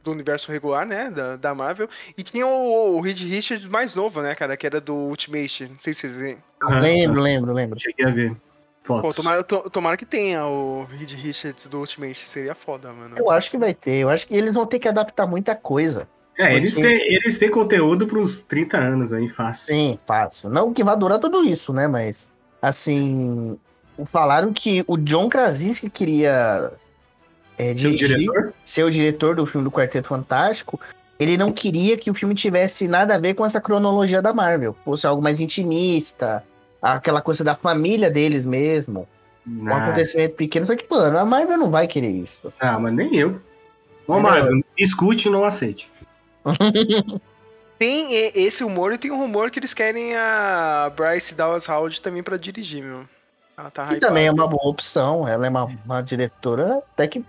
[0.04, 1.88] do universo regular, né, da, da Marvel.
[2.16, 5.66] E tinha o, o Reed Richards mais novo, né, cara, que era do Ultimate.
[5.66, 6.38] Não sei se vocês veem.
[6.80, 7.80] Lembro, lembro, lembro.
[7.80, 8.36] Cheguei a ver
[8.86, 12.24] Pô, tomara, to- tomara que tenha o Reed Richards do Ultimate.
[12.28, 13.16] Seria foda, mano.
[13.18, 13.96] Eu acho que vai ter.
[13.96, 16.06] Eu acho que eles vão ter que adaptar muita coisa.
[16.38, 19.74] É, eles têm, eles têm conteúdo para uns 30 anos aí, fácil.
[19.74, 20.48] Sim, fácil.
[20.48, 21.88] Não que vá durar tudo isso, né?
[21.88, 22.28] Mas,
[22.62, 23.58] assim,
[24.04, 26.70] falaram que o John Krasinski queria
[27.56, 28.52] é, dirigir, diretor?
[28.64, 30.78] ser o diretor do filme do Quarteto Fantástico.
[31.18, 34.76] Ele não queria que o filme tivesse nada a ver com essa cronologia da Marvel.
[34.84, 36.44] Fosse algo mais intimista,
[36.82, 39.08] aquela coisa da família deles mesmo.
[39.46, 40.66] Um Ah, acontecimento pequeno.
[40.66, 42.52] Só que, mano, a Marvel não vai querer isso.
[42.60, 43.40] ah, mas nem eu.
[44.06, 45.90] Ô, É Marvel, escute e não aceite.
[47.78, 52.22] Tem esse rumor e tem um rumor que eles querem a Bryce Dallas Howard também
[52.22, 53.04] pra dirigir, meu.
[53.56, 55.26] Ela tá Que também é uma boa opção.
[55.26, 57.24] Ela é uma, uma diretora até que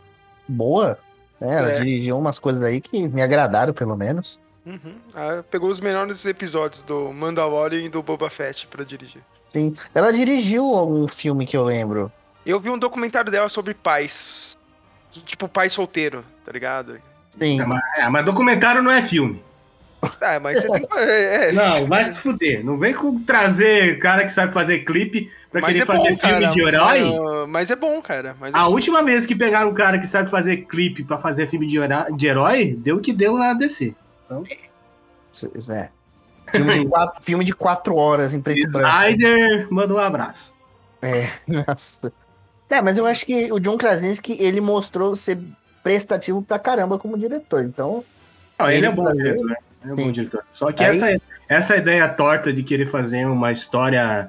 [0.48, 1.00] boa.
[1.40, 1.56] né?
[1.58, 1.80] Ela É.
[1.80, 4.38] dirigiu umas coisas aí que me agradaram, pelo menos.
[4.66, 4.96] Uhum.
[5.16, 9.22] Ela pegou os melhores episódios do Mandalorian e do Boba Fett pra dirigir.
[9.50, 9.74] Sim.
[9.96, 12.12] Ela dirigiu algum filme que eu lembro.
[12.46, 14.58] Eu vi um documentário dela sobre pais.
[15.12, 17.00] Tipo, pai solteiro, tá ligado?
[17.30, 17.62] Sim.
[17.62, 19.42] É, mas, é, mas documentário não é filme.
[20.22, 20.88] Ah, mas você tem.
[20.96, 21.52] É, é.
[21.54, 22.64] Não, vai se fuder.
[22.64, 26.18] Não vem com trazer cara que sabe fazer clipe pra Mas querer é fazer bom,
[26.18, 26.48] filme cara.
[26.48, 27.00] de herói.
[27.44, 28.36] Ah, Mas é bom, cara.
[28.40, 28.72] Mas é A bom.
[28.72, 32.14] última vez que pegaram um cara que sabe fazer clipe pra fazer filme de herói,
[32.16, 33.96] de herói deu o que deu na DC.
[35.70, 35.90] É.
[36.52, 38.88] Filme de, quatro, filme de quatro horas em preto e branco.
[38.88, 40.54] Snyder, manda um abraço.
[41.02, 42.12] É, nossa.
[42.70, 45.40] É, mas eu acho que o John Krasinski, ele mostrou ser
[45.84, 47.64] prestativo pra caramba como diretor.
[47.64, 48.04] Então,
[48.60, 49.46] Não, ele, Ele é bom diretor.
[49.52, 49.58] Ele
[49.92, 50.12] é bom Sim.
[50.12, 50.44] diretor.
[50.52, 54.28] Só que Aí- essa, essa ideia torta de querer fazer uma história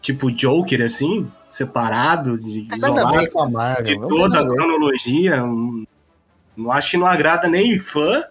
[0.00, 3.84] tipo Joker, assim, separado, de, isolado, ver com a Marvel.
[3.84, 5.42] de toda a cronologia.
[6.56, 8.24] Não acho que não agrada nem fã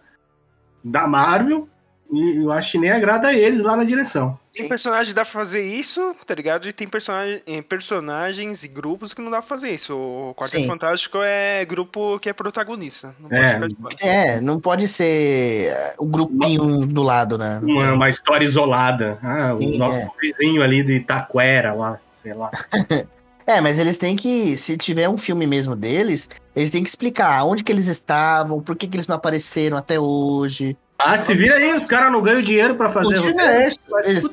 [0.84, 1.68] da Marvel.
[2.12, 4.39] E eu acho que nem agrada a eles lá na direção.
[4.54, 6.68] Tem personagem que dá pra fazer isso, tá ligado?
[6.68, 9.96] E tem personagem, eh, personagens e grupos que não dá pra fazer isso.
[9.96, 10.68] O Quarteto Sim.
[10.68, 13.16] Fantástico é grupo que é protagonista.
[13.20, 13.54] Não pode É.
[13.54, 13.96] ficar de fora.
[14.02, 17.60] É, não pode ser é, o grupinho do lado, né?
[17.62, 19.20] Uma, uma história isolada.
[19.22, 20.10] Ah, o Sim, nosso é.
[20.20, 22.50] vizinho ali de Itaquera lá, sei lá.
[23.48, 27.44] É, mas eles têm que, se tiver um filme mesmo deles, eles têm que explicar
[27.46, 30.78] onde que eles estavam, por que, que eles não apareceram até hoje.
[31.00, 33.80] Ah, se vira aí, os caras não ganham dinheiro pra fazer Multiverso.
[34.06, 34.30] Eles-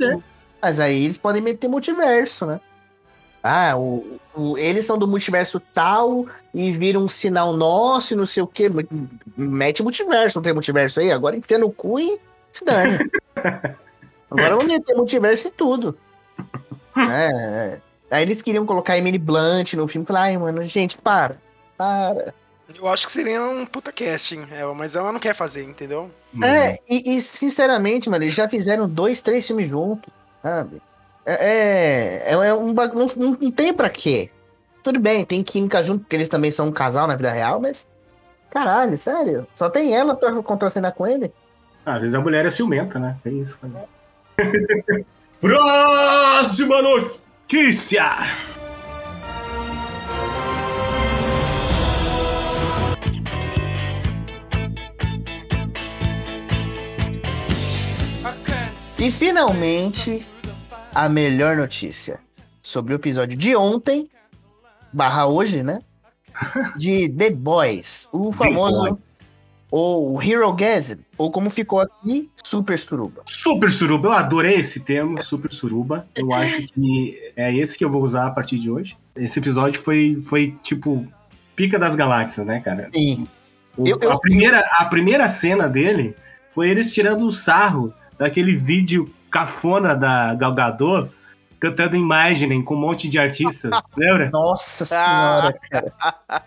[0.60, 2.60] mas aí eles podem meter multiverso, né?
[3.42, 8.26] Ah, o, o- eles são do multiverso tal e viram um sinal nosso e não
[8.26, 8.68] sei o quê.
[9.36, 11.12] Mete multiverso, não tem multiverso aí?
[11.12, 12.18] Agora enfia no cu e
[12.50, 12.98] se dane.
[14.28, 15.96] Agora vamos meter multiverso em tudo.
[16.96, 17.30] É,
[17.74, 17.78] é.
[18.10, 20.06] Aí eles queriam colocar a Emily Blunt no filme.
[20.06, 21.36] Falei, ai, mano, gente, para.
[21.76, 22.34] Para.
[22.74, 26.10] Eu acho que seria um puta casting, é, mas ela não quer fazer, entendeu?
[26.42, 30.82] É, e, e, sinceramente, mano, eles já fizeram dois, três filmes juntos, sabe?
[31.24, 33.06] É, é, é um bagulho.
[33.16, 34.30] Não, não tem pra quê.
[34.82, 37.86] Tudo bem, tem química junto, porque eles também são um casal na vida real, mas.
[38.50, 39.46] Caralho, sério?
[39.54, 41.32] Só tem ela pra contracenar com ele?
[41.84, 43.16] Às vezes a mulher é ciumenta, né?
[43.22, 43.84] Tem isso também.
[45.40, 48.16] Próxima notícia!
[58.98, 60.26] E finalmente,
[60.94, 62.18] a melhor notícia
[62.62, 64.08] sobre o episódio de ontem,
[64.92, 65.80] barra hoje, né?
[66.76, 68.98] De The Boys, o famoso,
[69.70, 73.22] ou Hero Gasm, ou como ficou aqui, Super Suruba.
[73.26, 76.06] Super Suruba, eu adorei esse termo, Super Suruba.
[76.14, 78.96] Eu acho que é esse que eu vou usar a partir de hoje.
[79.14, 81.06] Esse episódio foi, foi tipo,
[81.54, 82.90] pica das galáxias, né, cara?
[82.94, 83.26] Sim.
[83.76, 86.14] O- Eu- eu- a, primeira, a primeira cena dele
[86.50, 91.10] foi eles tirando o sarro daquele vídeo cafona da Gal Gadot
[91.58, 94.28] cantando Imagine com um monte de artistas, lembra?
[94.30, 95.92] Nossa senhora, cara.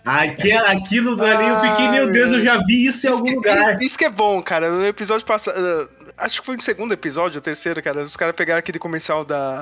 [0.05, 3.81] Aqui, aquilo dali eu fiquei, meu Deus, eu já vi isso em algum que- lugar.
[3.81, 4.69] isso que é bom, cara.
[4.69, 5.89] No episódio passado.
[6.17, 8.03] Acho que foi no segundo episódio, o terceiro, cara.
[8.03, 9.61] Os caras pegaram aquele comercial da.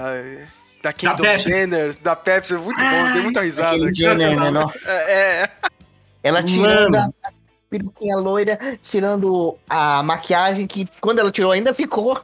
[0.83, 1.47] Da Kendall Pepsi.
[1.47, 3.91] Jenner, da Pepsi, muito bom, dei muita risada.
[3.93, 4.51] Jenner, né?
[4.51, 4.91] Nossa.
[4.91, 5.49] É, é.
[6.23, 7.09] Ela tirando a
[7.69, 12.19] peruquinha loira, tirando a maquiagem que quando ela tirou ainda ficou.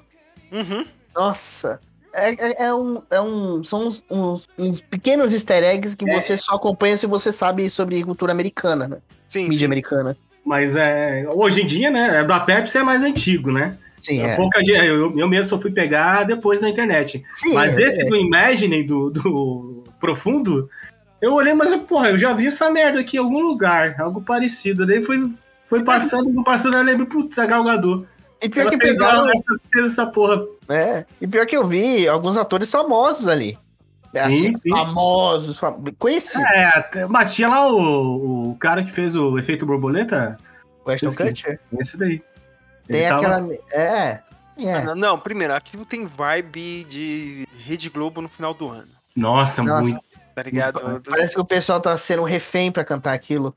[0.52, 0.86] Uhum.
[1.16, 1.80] Nossa.
[2.16, 6.22] É, é- é um, é um, são uns, uns- uns pequenos easter eggs que É.
[6.22, 8.98] você só acompanha se você sabe sobre cultura americana, né?
[9.28, 9.66] Sim, Mídia sim.
[9.66, 10.16] americana.
[10.46, 13.78] Mas é, hoje em dia, né, é da Pepsi é mais antigo, né?
[13.96, 14.36] Sim, é.
[14.36, 17.24] Pouca gente, eu, eu mesmo só fui pegar depois na internet.
[17.36, 18.06] Sim, Mas é, esse é.
[18.06, 20.70] do Imagine, do, do Profundo,
[21.24, 24.86] eu olhei, mas porra, eu já vi essa merda aqui em algum lugar, algo parecido.
[24.86, 25.32] Daí foi,
[25.66, 28.06] foi passando, foi passando, eu lembro, putz, a Gal Gadot.
[28.42, 30.46] E pior Ela que fez, pegaram, essa, fez essa porra.
[30.68, 33.58] é, e pior que eu vi alguns atores famosos ali.
[34.16, 34.70] Sim, sim.
[34.70, 35.82] Famosos, fam...
[35.98, 36.46] conhecidos.
[36.54, 40.38] É, mas tinha lá o, o cara que fez o efeito borboleta,
[40.86, 41.08] o Ashton.
[41.08, 41.60] Kutcher.
[41.80, 42.22] esse daí.
[42.86, 43.54] Tem Ele tava- aquela.
[43.72, 44.20] É.
[44.58, 44.84] É.
[44.84, 49.82] Não, não, primeiro, aquilo tem vibe de Rede Globo no final do ano, Nossa, Nossa.
[49.82, 50.00] muito.
[50.36, 51.02] Tá ligado?
[51.10, 53.54] Parece que o pessoal tá sendo refém pra cantar aquilo.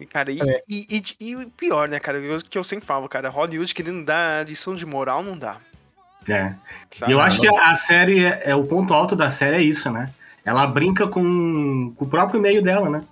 [0.00, 0.60] E, Cara, e, É.
[0.68, 2.18] e, e- e o pior, né, cara?
[2.18, 5.56] O que eu sempre falo, cara, Hollywood querendo dar lição de moral não dá.
[6.28, 6.52] É.
[6.90, 7.12] sabe?
[7.12, 9.90] E eu acho que a, série, é, é o ponto alto da série é isso,
[9.90, 10.10] né?
[10.44, 13.02] Ela brinca com, com o próprio meio dela, né?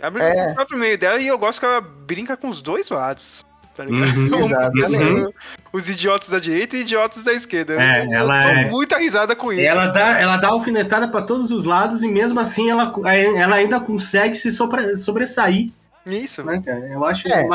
[0.00, 0.52] Abre É.
[0.52, 3.44] o próprio meio dela e eu gosto que ela brinca com os dois lados.
[3.80, 4.18] Tá ligado?
[4.18, 5.32] Uhum, uhum.
[5.72, 7.72] Os idiotas da direita e idiotas da esquerda.
[7.74, 9.62] Eu- É, eu, ela dou é- muita risada com isso.
[9.62, 12.92] Ela dá, ela dá alfinetada pra todos os lados e mesmo assim ela,
[13.36, 15.70] ela ainda consegue se sobre- sobressair,
[16.06, 16.42] Isso.
[16.44, 16.62] né?
[16.92, 17.46] Eu acho É.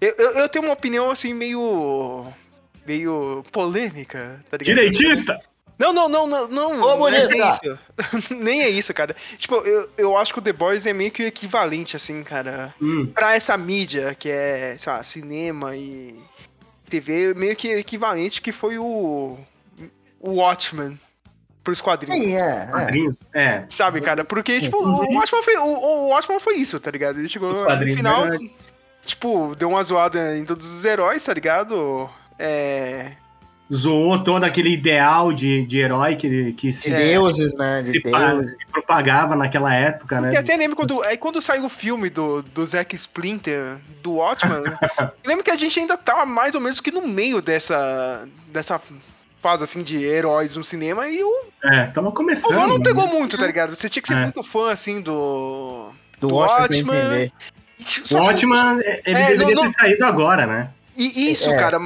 [0.00, 2.26] Eu, eu, eu tenho uma opinião assim meio.
[2.86, 4.64] meio polêmica, tá ligado?
[4.76, 5.40] Direitista!
[5.78, 6.80] Não, não, não, não, não.
[6.80, 7.78] Ô, não é nem isso.
[8.34, 9.14] nem é isso, cara.
[9.36, 12.74] Tipo, eu, eu acho que o The Boys é meio que o equivalente, assim, cara.
[12.82, 16.18] Hum, Pra essa mídia que é, sei lá, cinema e
[16.90, 19.38] TV, meio que equivalente que foi o.
[20.20, 20.98] o Watchmen
[21.62, 22.18] pros quadrinhos.
[22.18, 22.62] Sim, é.
[22.62, 22.66] é.
[22.66, 23.26] quadrinhos.
[23.32, 23.64] É.
[23.68, 24.24] Sabe, cara?
[24.24, 27.18] Porque, tipo, o Watchmen foi, o, o Watchmen foi isso, tá ligado?
[27.18, 28.50] Ele chegou no quadrinhos, final, verdade.
[29.04, 32.10] tipo, deu uma zoada em todos os heróis, tá ligado?
[32.38, 33.12] É.
[33.72, 37.82] Zoou todo aquele ideal de, de herói que, que se, De deuses, né?
[37.82, 38.52] De se, deuses.
[38.56, 40.28] se propagava naquela época, né?
[40.32, 44.62] Porque até lembro quando, aí quando saiu o filme do, do Zack Splinter, do Watchmen,
[44.64, 48.80] eu lembro que a gente ainda tava mais ou menos que no meio dessa, dessa
[49.38, 52.58] fase, assim, de heróis no cinema e o É, tava o começando.
[52.58, 52.84] fã não né?
[52.84, 53.74] pegou muito, tá ligado?
[53.76, 54.22] Você tinha que ser É.
[54.22, 55.90] muito fã, assim, do...
[56.20, 57.30] Do do entender.
[57.78, 60.70] E, tipo, O Watchman, ele É, deveria não- não- ter saído agora, né?
[60.96, 61.56] E isso, É.
[61.56, 61.78] cara,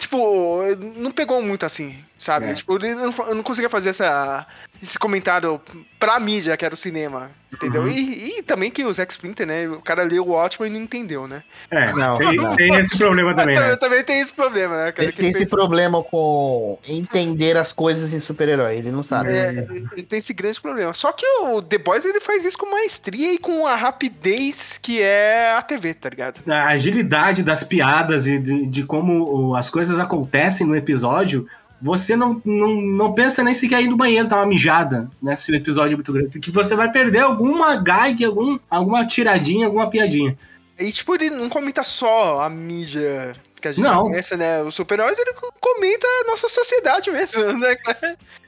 [0.00, 0.62] tipo,
[0.96, 2.46] não pegou muito assim, sabe?
[2.50, 2.54] É.
[2.54, 4.46] Tipo, ele não, eu não conseguia fazer essa,
[4.80, 5.60] esse comentário
[5.98, 7.82] pra mídia, que era o cinema, entendeu?
[7.82, 7.88] Uhum.
[7.88, 9.68] E, e também que o Zack Splinter, né?
[9.68, 11.42] O cara leu o Watchmen e não entendeu, né?
[11.70, 12.54] É, Não, tem, não.
[12.56, 13.76] tem esse problema também, também, né?
[13.76, 14.92] também tem esse problema, né?
[14.92, 15.04] cara?
[15.04, 18.76] Ele Que tem esse fez- problema com entender as coisas em super-herói.
[18.76, 19.30] Ele não sabe.
[19.30, 20.94] é, ele tem esse grande problema.
[20.94, 25.02] Só que o The Boys ele faz isso com maestria e com a rapidez que
[25.02, 26.40] é a TV, tá ligado?
[26.50, 31.46] a agilidade das piadas e de, de como as coisas acontecem no episódio,
[31.80, 35.34] você não, não, não pensa nem sequer ir no banheiro dar uma mijada, né?
[35.36, 36.30] Se o episódio é muito grande.
[36.30, 40.36] Porque você vai perder alguma gag, algum, alguma tiradinha, alguma piadinha.
[40.78, 44.04] E, tipo, ele não comenta só a mídia que a gente Não.
[44.04, 44.62] conhece, né?
[44.62, 47.76] Os super-heróis, ele comenta a nossa sociedade mesmo, né?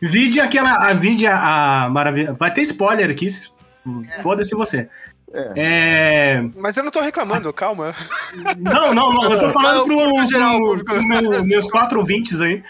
[0.01, 0.75] Vide aquela.
[0.89, 2.33] A vide a, a maravilha.
[2.33, 3.29] Vai ter spoiler aqui.
[3.29, 3.51] se-
[4.23, 4.89] Foda-se você.
[5.35, 6.45] É.
[6.57, 7.95] Mas eu não tô reclamando, calma.
[8.59, 9.31] Não, não, não.
[9.33, 12.63] Eu tô falando pro, pro- pro meu- meus quatro ouvintes aí.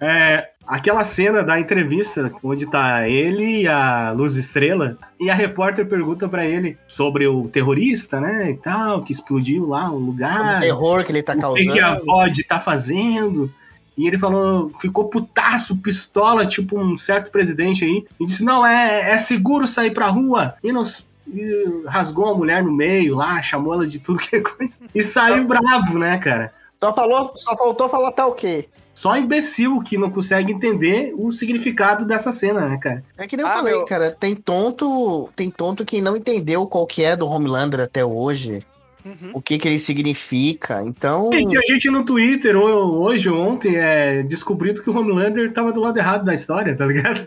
[0.00, 5.86] É, aquela cena da entrevista onde tá ele e a Luz Estrela e a repórter
[5.86, 10.60] pergunta pra ele sobre o terrorista, né, e tal, que explodiu lá o O lugar,
[10.60, 11.72] terror que ele tá o que, causando.
[11.72, 13.52] que a VOD tá fazendo.
[13.96, 18.04] E ele falou, ficou putaço, pistola, tipo um certo presidente aí.
[18.20, 20.54] E disse, não, é, é seguro sair pra rua.
[20.64, 24.40] E, nos, e rasgou a mulher no meio lá, chamou ela de tudo que é
[24.40, 24.78] coisa.
[24.94, 26.52] E saiu bravo, né, cara?
[26.82, 28.68] Só falou, só faltou falar tá ok.
[28.92, 33.02] Só imbecil que não consegue entender o significado dessa cena, né, cara?
[33.18, 36.64] É que nem eu Ah, falei, meu- cara, tem tonto, tem tonto que não entendeu
[36.66, 38.62] qual que é do Homelander até hoje,
[39.04, 39.32] Uhum.
[39.34, 40.82] o que que ele significa.
[40.82, 44.96] Então, E que a gente no Twitter, ou- hoje ou ontem, é descobrido que o
[44.98, 47.24] Homelander tava do lado errado da história, tá ligado?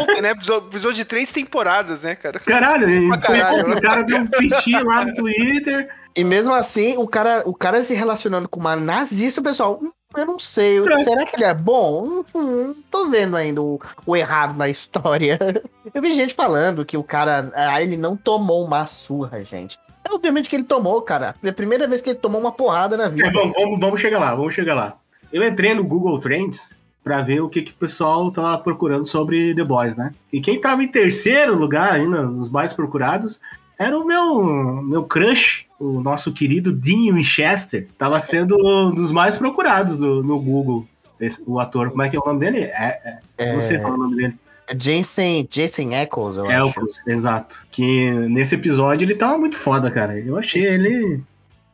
[0.00, 0.34] Ontem, né?
[0.34, 2.38] Precisou, precisou de três temporadas, né, cara?
[2.40, 3.60] Caralho, e Pra foi caralho.
[3.60, 5.88] ontem, o cara deu um peitinho lá no Twitter.
[6.16, 9.90] e mesmo assim, o cara, o cara se relacionando com uma nazista, o pessoal, "Hum,
[10.16, 11.04] eu não sei, É.
[11.04, 12.24] será que ele é bom?
[12.34, 12.40] Hum,
[12.70, 15.38] hum, tô vendo ainda o, o errado na história.
[15.94, 19.78] Eu vi gente falando que o cara, ah, ele não tomou uma surra, gente.
[20.10, 21.34] É, Obviamente que ele tomou, cara.
[21.40, 23.28] Foi a primeira vez que ele tomou uma porrada na vida.
[23.28, 24.96] É, vamos, vamos, vamos chegar lá, vamos chegar lá.
[25.32, 29.54] Eu entrei no Google Trends pra ver o que, que o pessoal tava procurando sobre
[29.54, 30.12] The Boys, né?
[30.32, 33.40] E quem tava em terceiro lugar, ainda, nos mais procurados,
[33.78, 37.88] era o meu, meu crush, o nosso querido Dean Winchester.
[37.98, 40.86] Tava sendo um dos mais procurados no, no Google,
[41.20, 41.90] esse- o ator.
[41.90, 42.60] Como é que é o nome dele?
[42.64, 44.34] É, é, Não sei falar o nome dele.
[44.74, 46.80] Jason, Jason Eccles, eu É o acho.
[47.06, 47.64] exato.
[47.70, 50.18] Que nesse episódio ele tava muito foda, cara.
[50.18, 51.20] Eu achei ele.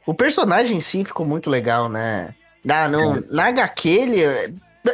[0.07, 2.35] O personagem em si ficou muito legal, né?
[2.65, 4.21] Na, no, na HQ, ele.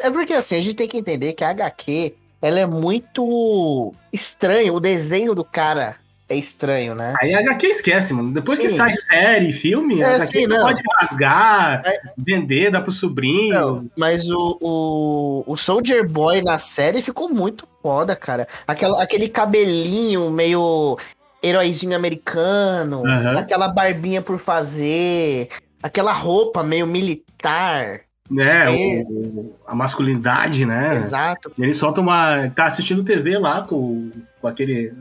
[0.03, 4.75] É porque assim, a gente tem que entender que a HQ ela é muito estranho.
[4.75, 5.97] O desenho do cara
[6.29, 7.15] é estranho, né?
[7.23, 8.33] Aí a HQ esquece, mano.
[8.33, 8.77] Depois que Sim.
[8.77, 10.67] sai série, filme, É, a HQ sim, você não.
[10.67, 11.83] pode rasgar,
[12.17, 13.55] vender, dar pro sobrinho.
[13.55, 18.47] Não, mas o, o, o Soldier Boy na série ficou muito foda, cara.
[18.67, 20.99] Aquela, aquele cabelinho meio
[21.43, 23.39] heróizinho americano, Aham.
[23.39, 25.49] aquela barbinha por fazer,
[25.83, 28.01] aquela roupa meio militar.
[28.31, 28.99] né?
[28.99, 29.03] É.
[29.09, 30.91] o- a masculinidade, né?
[30.93, 31.51] Exato.
[31.59, 32.49] Ele solta uma.
[32.55, 34.11] Tá assistindo TV lá com,
[34.41, 34.93] com aquele.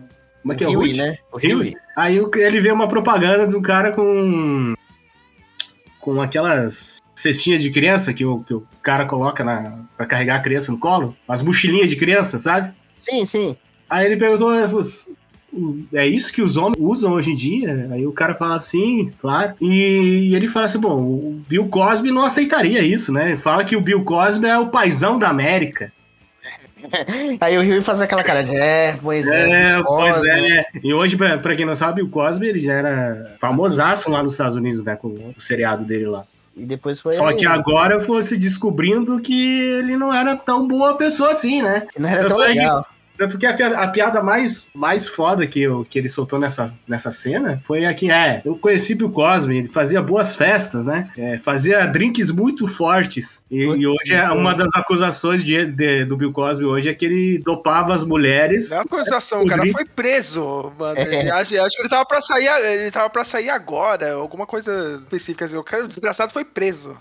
[0.42, 0.96] Como é que é o Ruth?
[0.96, 1.18] né?
[1.32, 1.38] O.
[1.38, 1.76] Huey.
[1.96, 4.74] Aí ele vê uma propaganda de um cara com.
[6.00, 10.42] com aquelas cestinhas de criança que o, que o cara coloca na, pra carregar a
[10.42, 11.16] criança no colo.
[11.28, 12.74] As mochilinhas de criança, sabe?
[12.96, 13.58] Sim, sim.
[13.90, 14.52] Aí ele perguntou,
[15.94, 17.90] é isso que os homens usam hoje em dia?
[17.92, 19.56] Aí o cara fala assim, claro.
[19.62, 23.32] E, ele fala assim, bom, o Bill Cosby não aceitaria isso, né?
[23.32, 25.92] Ele fala que o Bill Cosby é o paizão da América.
[27.42, 29.78] Aí o Huey faz aquela cara de, é, pois é.
[29.78, 30.66] É, pois é, né?
[30.84, 34.34] E hoje, pra, pra quem não sabe, o Cosby ele já era famosaço lá nos
[34.34, 34.96] Estados Unidos, né?
[34.96, 36.24] Com o seriado dele lá.
[36.56, 37.12] E depois foi.
[37.12, 41.88] Só que agora foi se descobrindo que ele não era tão boa pessoa assim, né?
[41.98, 42.86] Não era tão legal.
[43.18, 46.78] Tanto que a piada, a piada mais, mais foda que, eu, que ele soltou nessa,
[46.88, 51.10] nessa cena foi a que, é, eu conheci Bill Cosby, ele fazia boas festas, né?
[51.18, 53.44] É, fazia drinks muito fortes.
[53.50, 57.06] E, e hoje é uma das acusações de, de- do Bill Cosby hoje é que
[57.06, 58.70] ele dopava as mulheres.
[58.70, 61.00] Não é uma acusação, o cara foi preso, mano.
[61.00, 65.00] Ele- acho, acho que ele tava pra sair, ele tava pra sair agora, alguma coisa
[65.04, 65.46] específica.
[65.46, 65.58] assim.
[65.58, 66.96] O cara, o desgraçado foi preso.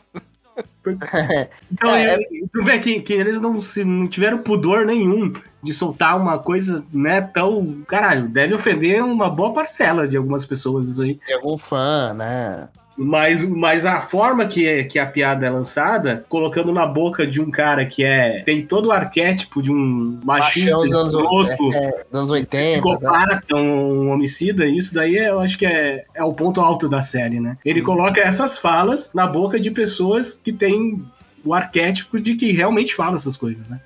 [1.71, 5.33] Então, É, eu- tu vê que, que eles não, se, não tiveram pudor nenhum
[5.63, 7.83] de soltar uma coisa, né, tão.
[7.89, 11.19] Caralho, deve ofender uma boa parcela de algumas pessoas isso aí.
[11.27, 12.69] De algum fã, né?
[12.99, 17.43] Mas, mas a forma que, é, que a piada é lançada, colocando na boca de
[17.43, 21.73] um cara que é tem todo o arquétipo de um machista, Machão dos anos, escroto,
[21.75, 22.57] é, é, dos anos 80.
[22.67, 22.73] né?
[22.73, 27.03] psicopata, um homicida, isso daí é, eu acho que é, é o ponto alto da
[27.03, 27.59] série, né?
[27.65, 31.05] Ele coloca essas falas na boca de pessoas que têm
[31.45, 33.79] o arquétipo de que realmente falam essas coisas, né?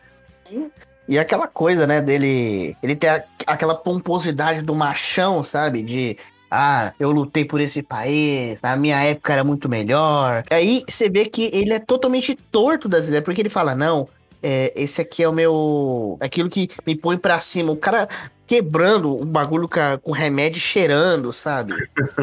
[1.08, 2.76] E aquela coisa, né, dele.
[2.80, 5.82] Ele tem a- aquela pomposidade do machão, sabe?
[5.82, 6.16] De.
[6.50, 10.42] Ah, eu lutei por esse país, na minha época era muito melhor.
[10.50, 14.08] Aí você vê que ele é totalmente torto das ideias, porque ele fala, não,
[14.42, 16.18] é, esse aqui é o meu.
[16.20, 17.70] aquilo que me põe pra cima.
[17.70, 18.08] O cara
[18.46, 19.68] quebrando o bagulho
[20.02, 21.74] com, remédio e cheirando, sabe?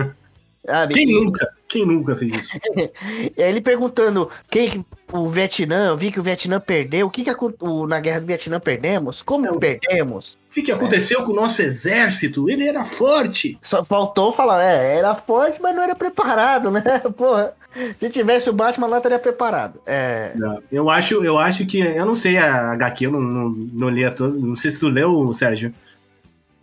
[0.65, 0.93] sabe?
[0.93, 1.56] Quem nunca?
[1.69, 2.49] Quem nunca fez isso?
[3.37, 7.07] E aí ele perguntando quem que- o Vietnã, eu vi que o Vietnã perdeu.
[7.07, 9.21] O que, que o- na guerra do Vietnã perdemos?
[9.21, 10.33] Como É, perdemos?
[10.49, 12.49] O que, que aconteceu com o nosso exército?
[12.49, 13.57] Ele era forte.
[13.61, 16.81] Só faltou falar, é, era forte, mas não era preparado, né?
[17.15, 17.53] Porra,
[17.99, 19.79] se tivesse o Batman lá, estaria preparado.
[19.85, 20.33] É,
[20.71, 21.79] Eu acho, eu acho que.
[21.79, 24.39] Eu não sei a HQ, eu não, não, não li a todo.
[24.39, 25.73] Não sei se tu leu, Sérgio.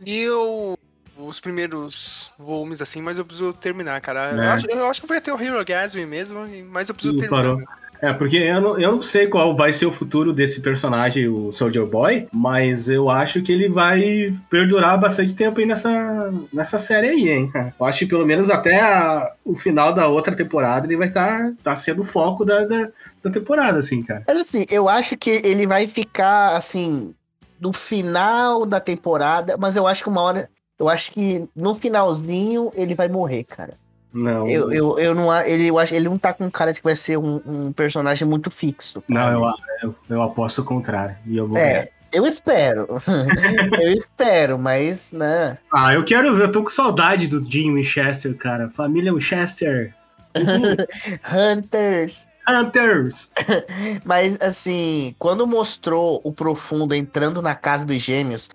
[0.04, 0.76] E eu.
[1.16, 4.32] Os primeiros volumes, assim, mas eu preciso terminar, cara.
[4.32, 4.46] Eu, É.
[4.48, 6.40] acho, eu acho que vai ter o Hero Gasm mesmo,
[6.70, 7.42] mas eu preciso terminar.
[7.42, 7.62] parou.
[8.02, 11.50] É, porque eu não, eu não sei qual vai ser o futuro desse personagem, o
[11.52, 17.08] Soldier Boy, mas eu acho que ele vai perdurar bastante tempo aí nessa, nessa série
[17.08, 17.50] aí, hein?
[17.80, 21.52] Eu acho que pelo menos até a- o final da outra temporada ele vai estar
[21.62, 22.88] tá, sendo o foco da, da,
[23.22, 24.24] da temporada, assim, cara.
[24.26, 27.14] Mas assim, eu acho que ele vai ficar, assim,
[27.58, 30.50] no final da temporada, mas eu acho que uma hora.
[30.78, 33.78] Eu acho que no finalzinho ele vai morrer, cara.
[34.12, 36.84] Não, Eu, eu, eu não, ele, eu acho, ele não tá com cara de que
[36.84, 39.02] vai ser um, um personagem muito fixo.
[39.08, 39.52] não eu,
[39.82, 41.16] eu, eu aposto o contrário.
[41.26, 41.88] E eu vou É, ganhar.
[42.12, 42.86] eu espero.
[43.82, 45.58] eu espero, mas, né?
[45.72, 48.68] Ah, eu quero ver, eu tô com saudade do Jim Winchester, cara.
[48.70, 49.92] Família Winchester.
[51.32, 52.26] Hunters.
[52.48, 53.30] Hunters!
[54.04, 58.50] Mas, assim, quando mostrou o Profundo entrando na casa dos gêmeos,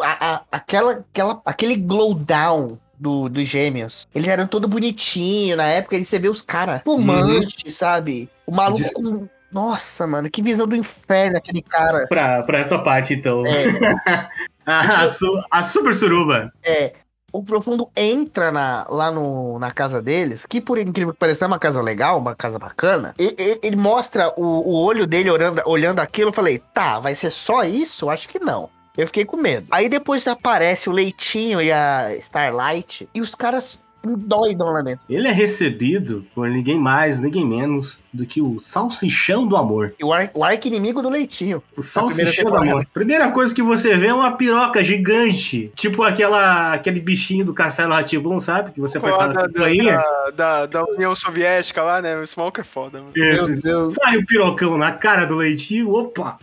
[0.00, 5.56] a- a- aquela, aquela, aquele glow down do, dos gêmeos, eles eram todo bonitinho.
[5.56, 8.28] Na época, você vê os caras fumantes, sabe?
[8.46, 8.78] O maluco.
[8.94, 12.06] Com- Nossa, mano, que visão do inferno aquele cara.
[12.08, 13.42] Pra, pra essa parte, então.
[13.46, 14.28] É,
[14.64, 16.52] a, a su- a Super Suruba.
[16.64, 16.92] é.
[17.32, 21.48] O Profundo entra na- lá no, na casa deles, que por incrível que pareça é
[21.48, 23.14] uma casa legal, uma casa bacana.
[23.18, 26.28] E- e- ele mostra o, o olho dele olhando, olhando aquilo.
[26.28, 28.10] Eu falei, tá, vai ser só isso?
[28.10, 28.68] Acho que não.
[28.96, 29.66] Eu fiquei com medo.
[29.70, 33.08] Aí depois aparece o Leitinho e a Starlight.
[33.14, 35.04] E os caras doidam lá dentro.
[35.08, 39.94] Ele é recebido por ninguém mais, ninguém menos do que o Salsichão do Amor.
[39.98, 41.62] E o, ar, o arco-inimigo do Leitinho.
[41.76, 42.56] O Salsichão do.
[42.56, 42.86] Amor.
[42.92, 45.72] Primeira coisa que você vê é uma piroca gigante.
[45.74, 48.72] Tipo aquela, aquele bichinho do Castelo Ratibum, sabe?
[48.72, 52.18] Que você Pô, aperta da, da, da, da União Soviética lá, né?
[52.18, 53.12] O Smoke é foda, mano.
[53.14, 53.62] Esse.
[53.62, 53.94] Deus.
[53.94, 56.38] Sai o pirocão na cara do leitinho, opa!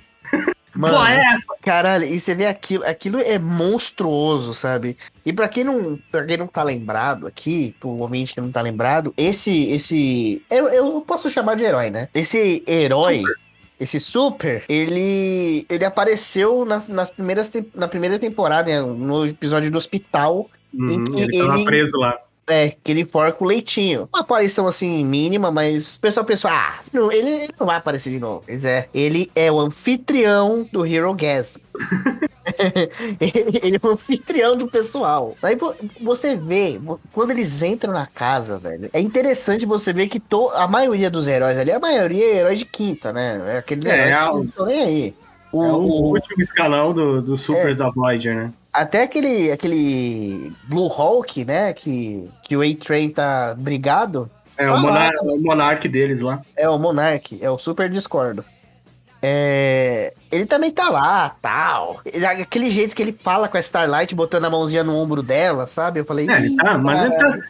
[0.75, 1.55] Mano, Pô, é essa?
[1.61, 4.95] Caralho, e você vê aquilo, aquilo é monstruoso, sabe?
[5.25, 8.61] E pra quem não, pra quem não tá lembrado aqui, pro ouvinte que não tá
[8.61, 12.07] lembrado, esse, esse, eu, eu posso chamar de herói, né?
[12.13, 13.23] Esse herói,
[13.79, 20.49] esse super, ele, ele apareceu nas, nas primeiras, na primeira temporada, no episódio do hospital,
[20.71, 22.15] Uhum, que ele tava ele- preso lá.
[22.49, 23.05] É, que ele
[23.43, 24.09] o leitinho.
[24.13, 28.09] Uma aparição assim mínima, mas o pessoal pensou, ah, não, ele, ele não vai aparecer
[28.11, 28.43] de novo.
[28.45, 31.57] Pois é, ele é o anfitrião do Hero Gas.
[33.19, 35.35] ele é o anfitrião do pessoal.
[35.41, 36.79] Aí vo- você vê,
[37.11, 41.27] quando eles entram na casa, velho, é interessante você ver que to- a maioria dos
[41.27, 43.41] heróis ali, a maioria é herói de quinta, né?
[43.55, 45.13] É aqueles É, heróis é que não estão nem aí.
[45.51, 47.43] O- É o último escalão do, dos É.
[47.45, 48.53] supers da Voyager, né?
[48.73, 51.73] Até aquele, aquele Blue Hulk, né?
[51.73, 54.29] Que, que o A-Train tá brigado.
[54.57, 56.41] É o, Ah, monar o monarque deles lá.
[56.55, 58.43] É o Monark, é o Super Discordo.
[59.21, 61.99] É, ele também tá lá, tal.
[62.05, 65.67] Ele- Aquele jeito que ele fala com a Starlight, botando a mãozinha no ombro dela,
[65.67, 65.99] sabe?
[65.99, 66.29] Eu falei.
[66.29, 67.47] É, ele "Ih, tá, mas ele cara." tá.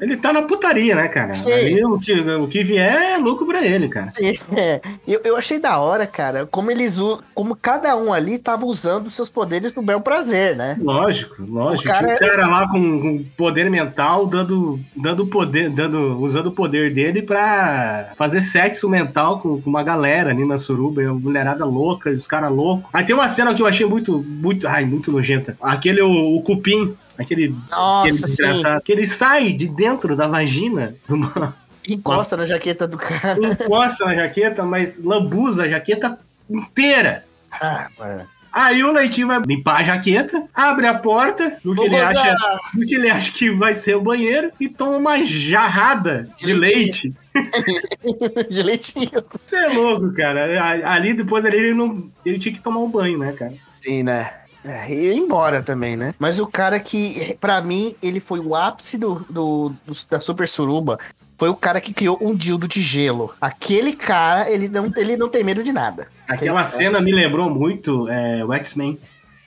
[0.00, 1.34] Ele tá na putaria, né, cara?
[1.34, 1.52] Sim.
[1.52, 4.12] Ali, o, que, o que vier é lucro pra ele, cara.
[4.56, 6.96] É, eu, eu achei da hora, cara, como eles
[7.34, 10.76] como cada um ali tava usando seus poderes pro bel prazer, né?
[10.80, 11.88] Lógico, lógico.
[11.88, 16.18] O cara Tinha um é- cara lá com, com poder mental dando, dando poder, dando,
[16.20, 21.02] usando o poder dele pra fazer sexo mental com, com uma galera ali na suruba,
[21.02, 22.88] uma mulherada louca, os caras loucos.
[22.92, 25.56] Aí tem uma cena que eu achei muito, muito, ai, muito nojenta.
[25.60, 30.94] Aquele, o, o cupim, aquele, aquele Nossa, desgraçado, que ele sai de dentro da vagina,
[31.08, 31.56] uma-
[31.88, 33.38] Encosta na jaqueta do cara.
[33.40, 36.18] encosta na jaqueta, mas lambuza a jaqueta
[36.50, 37.24] inteira.
[37.52, 38.24] Ah, mano.
[38.52, 42.16] Aí o Leitinho vai limpar a jaqueta, abre a porta, no que, Vou ele gozar.
[42.16, 42.36] acha,
[42.74, 46.52] no que ele acha que vai ser o banheiro, e toma uma jarrada de, De
[46.54, 47.12] leite.
[48.50, 49.10] De leitinho.
[49.44, 50.46] Você é louco, cara.
[50.90, 52.10] Ali depois ali, ele não.
[52.24, 53.52] Ele tinha que tomar um banho, né, cara?
[53.84, 54.32] Sim, né?
[54.66, 56.12] É, e embora também, né?
[56.18, 60.48] Mas o cara que, pra mim, ele foi o ápice do, do- do- da Super
[60.48, 60.98] Suruba.
[61.38, 63.32] Foi o cara que criou um dildo de gelo.
[63.40, 66.08] Aquele cara, ele não, ele não tem medo de nada.
[66.26, 68.98] Aquela cena me lembrou muito é, o X-Men.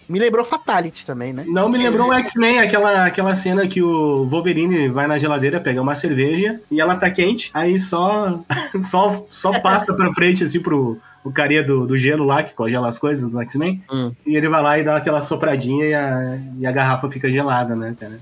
[0.07, 1.43] Me lembrou Fatality também, né?
[1.47, 5.81] Não me lembrou o X-Men, aquela, aquela cena que o Wolverine vai na geladeira pegar
[5.83, 8.39] uma cerveja e ela tá quente, aí só
[8.81, 12.87] só, só passa pra frente assim pro o carinha do, do gelo lá, que congela
[12.87, 14.11] as coisas do X-Men, Hum.
[14.25, 17.75] e ele vai lá e dá aquela sopradinha e a, e a garrafa fica gelada,
[17.75, 18.19] né, cara?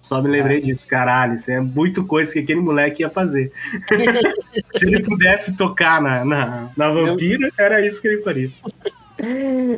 [0.00, 3.50] Só me lembrei disso, caralho, isso é muito coisa que aquele moleque ia fazer.
[4.76, 8.50] Se ele pudesse tocar na, na, na vampira, era isso que ele faria.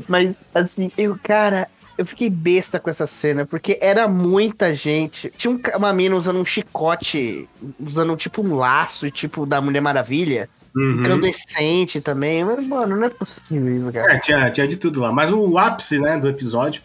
[0.06, 1.66] Mas, assim, eu, cara,
[1.98, 5.32] eu fiquei besta com essa cena, porque era muita gente.
[5.36, 10.48] Tinha um uma mina usando um chicote, usando tipo um laço, tipo da Mulher Maravilha.
[10.76, 11.00] Uhum.
[11.00, 12.44] Incandescente também.
[12.44, 14.14] Mas, mano, não é possível isso, cara.
[14.14, 15.12] É, tinha, tinha de tudo lá.
[15.12, 16.82] Mas o ápice, né, do episódio,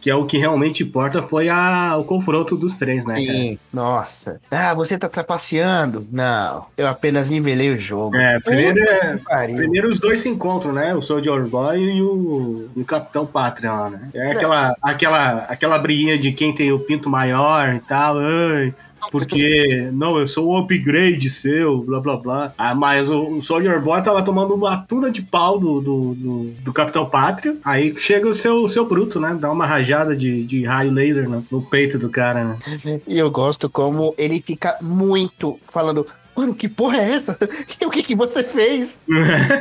[0.00, 3.24] que é o que realmente importa, foi a, o confronto dos três, né, cara?
[3.38, 4.40] Sim, nossa.
[4.50, 6.06] Ah, você tá trapaceando?
[6.10, 8.16] Não, eu apenas nivelei o jogo.
[8.16, 10.94] É, primeiro, é- primeiro os dois se encontram, né?
[10.94, 14.08] O Soldier Boy e o, o Capitão Pátria lá, né?
[14.14, 18.18] É aquela, aquela, aquela briguinha de quem tem o pinto maior e tal.
[18.18, 18.74] Ai,
[19.10, 22.52] porque, não, eu sou o upgrade seu, blá blá blá.
[22.56, 26.44] Ah, mas o, o Soldier Boy tava tomando uma tuna de pau do, do, do,
[26.62, 27.56] do Capitão Pátria.
[27.64, 29.36] Aí chega o seu, seu bruto, né?
[29.38, 33.00] Dá uma rajada de, de raio laser no, no peito do cara, né?
[33.06, 36.06] E eu gosto como ele fica muito falando.
[36.38, 37.36] Mano, que porra é essa?
[37.84, 39.00] O que que você fez?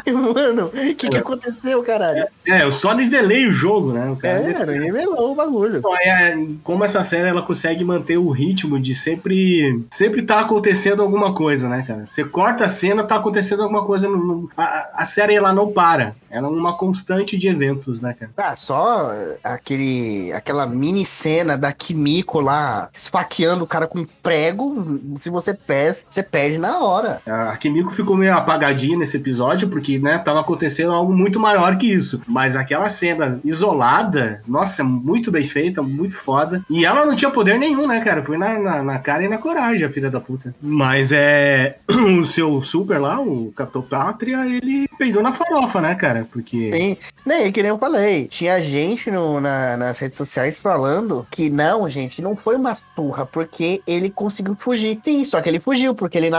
[0.05, 2.27] Mano, o que que aconteceu, caralho?
[2.45, 4.09] É, eu só nivelei o jogo, né?
[4.11, 5.77] O cara É, nivelou o bagulho.
[5.77, 11.01] Então, é, como essa série ela consegue manter o ritmo de sempre sempre tá acontecendo
[11.01, 12.05] alguma coisa, né, cara?
[12.05, 14.07] Você corta a cena, tá acontecendo alguma coisa.
[14.09, 16.15] No, no- a, a série ela não para.
[16.29, 18.31] Ela é uma constante de eventos, né, cara?
[18.35, 19.13] Ah, só
[19.43, 24.99] aquele, aquela mini cena da Kimiko lá esfaqueando o cara com prego.
[25.17, 27.21] Se você perde, você perde na hora.
[27.25, 31.91] A Kimiko ficou meio apagadinha nesse episódio, porque, né, tava acontecendo algo muito maior que
[31.91, 32.21] isso.
[32.27, 36.63] Mas aquela cena isolada, nossa, muito bem feita, muito foda.
[36.69, 38.23] E ela não tinha poder nenhum, né, cara?
[38.23, 40.53] Foi na, na, na cara e na coragem, a filha da puta.
[40.61, 41.77] Mas é.
[42.17, 46.27] O seu super lá, o Capitão Pátria, ele peidou na farofa, né, cara?
[46.31, 46.71] Porque.
[46.73, 46.97] Sim.
[47.25, 48.27] Nem, que nem eu falei.
[48.27, 53.25] Tinha gente no- na- nas redes sociais falando que não, gente, não foi uma surra,
[53.25, 54.99] porque ele conseguiu fugir.
[55.03, 56.29] Sim, só que ele fugiu, porque ele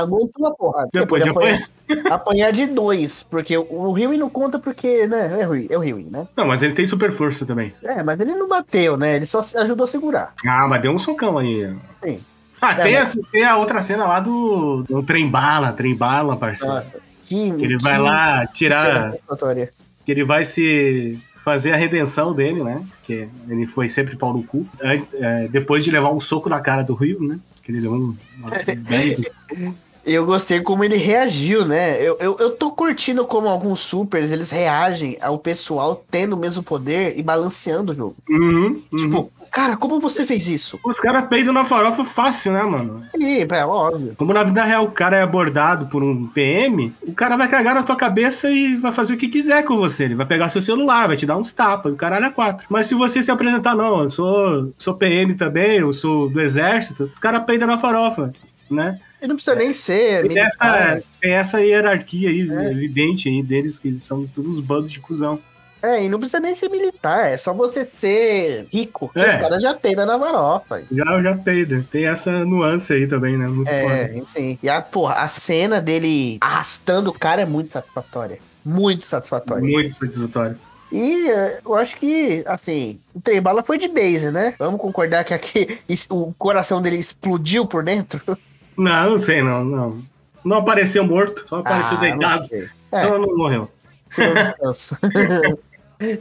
[0.59, 0.89] porra.
[0.93, 1.69] Depois de apanhar,
[2.11, 3.23] apanhar de dois.
[3.31, 5.41] Porque o, Rio não conta porque, né?
[5.43, 6.27] É o Rio, é o Rio, né?
[6.37, 7.73] Não, mas ele tem super força também.
[7.83, 9.16] É, mas ele não bateu, né?
[9.16, 10.35] Ele só ajudou a segurar.
[10.47, 11.73] Ah, mas deu um socão aí.
[12.03, 12.21] Sim.
[12.61, 15.95] Ah, É, tem, mas- a, tem a outra cena lá do, do trem bala, trem
[15.95, 16.75] bala, parceiro.
[16.77, 16.85] Ah,
[17.25, 19.11] que, que ele que- vai lá que tirar.
[19.12, 19.71] satisfatória.
[20.05, 22.83] que ele vai se fazer a redenção dele, né?
[23.05, 24.66] Que ele foi sempre pau no cu.
[24.83, 27.39] An- é, depois de levar um soco na cara do Rio, né?
[27.62, 28.16] Que ele levou um.
[30.05, 32.01] Eu gostei como ele reagiu, né?
[32.03, 36.62] Eu, eu, eu tô curtindo como alguns supers eles reagem ao pessoal tendo o mesmo
[36.62, 38.16] poder e balanceando o jogo.
[38.28, 38.96] Uhum, uhum.
[38.96, 40.78] Tipo, cara, como você fez isso?
[40.84, 43.05] Os caras peidam na farofa fácil, né, mano?
[43.18, 44.14] Ih, é óbvio.
[44.16, 47.74] Como na vida real o cara é abordado por um PM, o cara vai cagar
[47.74, 50.05] na tua cabeça e vai fazer o que quiser com você.
[50.05, 52.66] Ele vai pegar seu celular, vai te dar uns tapas, o caralho é quatro.
[52.70, 57.11] Mas se você se apresentar, não, eu sou, sou PM também, eu sou do exército,
[57.14, 58.32] os caras peidam na farofa,
[58.70, 58.99] né?
[59.21, 62.71] E não precisa nem ser Tem essa, tem essa hierarquia aí, É.
[62.71, 65.41] evidente aí deles, que eles são todos bandos de cuzão.
[65.81, 69.11] É, e não precisa nem ser militar, é só você ser rico.
[69.12, 69.37] que É.
[69.37, 70.83] Os caras já peidam na varofa.
[70.91, 71.87] Já, já peida.
[71.91, 73.47] Tem essa nuance aí também, né?
[73.47, 73.79] Muito foda.
[73.81, 74.59] É, sim.
[74.61, 78.41] E a, porra, a cena dele arrastando o cara é muito satisfatória.
[78.64, 79.62] Muito satisfatória.
[79.62, 80.59] Muito satisfatório.
[80.91, 84.55] E eh, eu acho que, assim, o trem bala foi de base, né?
[84.59, 85.79] Vamos concordar que aqui
[86.11, 88.21] o coração dele explodiu por dentro?
[88.79, 90.03] Não, não sei, não, não.
[90.45, 92.49] Não apareceu morto, só apareceu Ah, deitado.
[92.53, 92.68] É.
[92.89, 93.68] Então não morreu.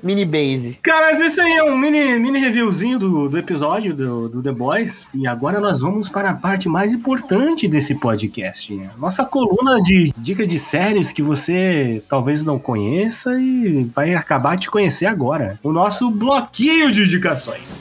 [0.02, 0.80] Mini base.
[0.82, 4.52] Cara, mas esse aí é um mini, mini reviewzinho do, do episódio do, do The
[4.52, 5.08] Boys.
[5.14, 8.74] E agora nós vamos para a parte mais importante desse podcast.
[8.74, 8.90] né?
[8.98, 14.68] Nossa coluna de dica de séries que você talvez não conheça e vai acabar de
[14.68, 15.60] conhecer agora.
[15.62, 17.80] O nosso bloquinho de indicações.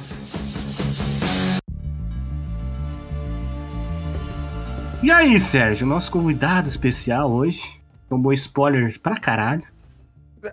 [5.02, 7.80] E aí, Sérgio, nosso convidado especial hoje.
[8.08, 9.64] Tomou spoiler pra caralho.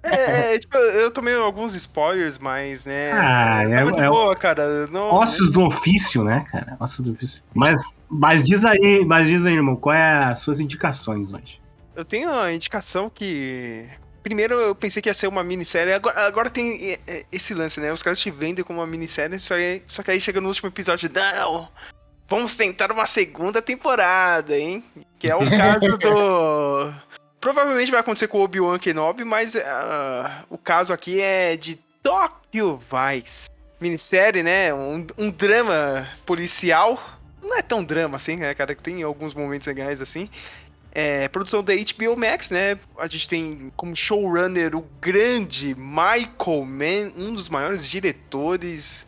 [0.02, 3.12] É, é, tipo, eu tomei alguns spoilers, mas, né.
[3.14, 3.74] Ah, é-
[4.06, 4.88] é- boa, cara.
[4.88, 6.76] Não, Ossos do ofício, né, cara?
[6.80, 7.44] Ossos do ofício.
[7.54, 11.62] Mas, mas diz aí, mas diz aí, irmão, qual é as suas indicações hoje?
[11.96, 13.86] Eu tenho a indicação que.
[14.24, 17.80] Primeiro eu pensei que ia ser uma minissérie, agora, agora tem é, é, esse lance,
[17.80, 17.92] né?
[17.92, 20.70] Os caras te vendem como uma minissérie, só, que- só que aí chega no último
[20.70, 21.70] episódio, não!
[22.34, 24.84] Vamos tentar uma segunda temporada, hein?
[25.20, 26.92] Que é o caso do.
[27.40, 32.76] Provavelmente vai acontecer com o Obi-Wan Kenobi, mas ah, o caso aqui é de Tokyo
[32.76, 33.52] Vice.
[33.80, 34.74] Minissérie, né?
[34.74, 37.00] Um, um drama policial.
[37.40, 38.74] Não é tão drama assim, né, cara?
[38.74, 40.28] Tem alguns momentos legais assim.
[40.92, 42.80] É, produção da HBO Max, né?
[42.98, 49.06] A gente tem como showrunner o grande Michael Mann, um dos maiores diretores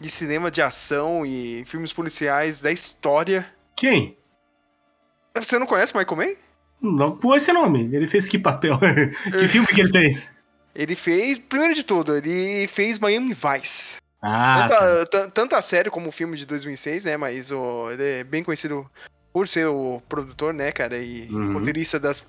[0.00, 3.46] de cinema de ação e filmes policiais da história.
[3.76, 4.16] Quem?
[5.36, 6.34] Você não conhece Michael Mann?
[6.80, 7.90] Não com esse nome.
[7.92, 8.78] Ele fez que papel?
[9.38, 10.30] que filme que ele fez?
[10.74, 13.98] Ele fez, primeiro de tudo, ele fez Miami Vice.
[14.22, 15.30] Ah, tanto, tá.
[15.30, 17.16] tanto a série como o filme de 2006, né?
[17.16, 18.88] Mas o, ele é bem conhecido
[19.32, 20.98] por ser o produtor, né, cara?
[20.98, 21.54] E Uhum.
[21.54, 22.24] roteirista das.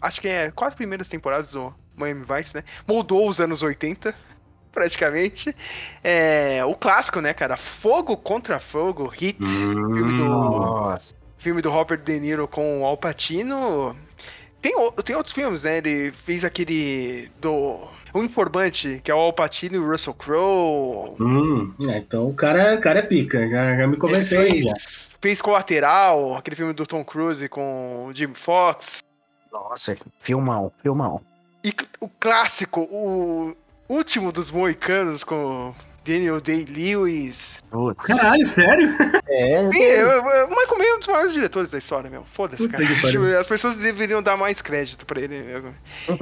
[0.00, 2.64] Acho que é quatro primeiras temporadas do Miami Vice, né?
[2.86, 4.14] Moldou os anos 80,
[4.78, 5.54] praticamente.
[6.04, 7.56] É, o clássico, né, cara?
[7.56, 9.44] Fogo contra Fogo, Hit.
[9.44, 11.14] filme do- Hum, Nossa.
[11.36, 13.94] Filme do Robert De Niro com o Al Pacino.
[14.62, 14.72] tem,
[15.04, 15.78] tem outros filmes, né?
[15.78, 17.78] Ele fez aquele do.
[18.14, 21.14] O Informante, que é o Al Pacino e o Russell Crowe.
[21.20, 24.62] Hum, é, então o cara, o cara é pica, já, já me convenceu aí.
[24.62, 24.70] Já.
[24.70, 29.00] fez, fez Colateral, aquele filme do Tom Cruise com o Jim Fox.
[29.52, 31.20] Nossa, filmão, filmão.
[31.62, 33.54] E o clássico, o
[33.88, 35.74] último dos moicanos com
[36.04, 37.62] Daniel Day-Lewis.
[37.70, 38.06] Putz.
[38.06, 38.94] Caralho, sério?
[39.28, 42.24] É, Sim, eu- eu- o Michael Mann é um dos maiores diretores da história, meu.
[42.32, 42.84] Foda-se, cara.
[43.38, 45.38] As pessoas deveriam dar mais crédito pra ele.
[45.42, 45.74] meu.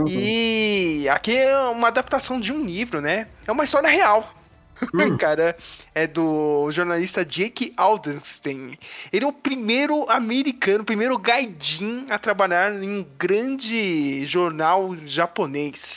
[0.08, 3.28] E aqui é uma adaptação de um livro, né?
[3.46, 4.32] É uma história real.
[4.92, 5.16] Hum.
[5.16, 5.56] Cara,
[5.94, 8.76] é do jornalista Jake Aldenstein.
[9.10, 15.94] Ele é o primeiro americano, o primeiro gaidin a trabalhar em um grande jornal japonês.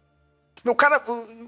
[0.63, 1.01] Meu, cara,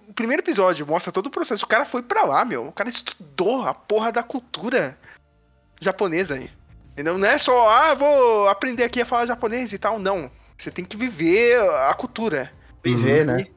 [0.07, 1.65] o primeiro episódio mostra todo o processo.
[1.65, 2.67] O cara foi pra lá, meu.
[2.67, 4.97] O cara estudou a porra da cultura
[5.79, 6.49] japonesa aí.
[6.93, 7.17] Entendeu?
[7.17, 9.99] Não é só, ah, vou aprender aqui a falar japonês e tal.
[9.99, 10.31] Não.
[10.57, 11.59] Você tem que viver
[11.89, 12.51] a cultura.
[12.83, 13.47] viver, né?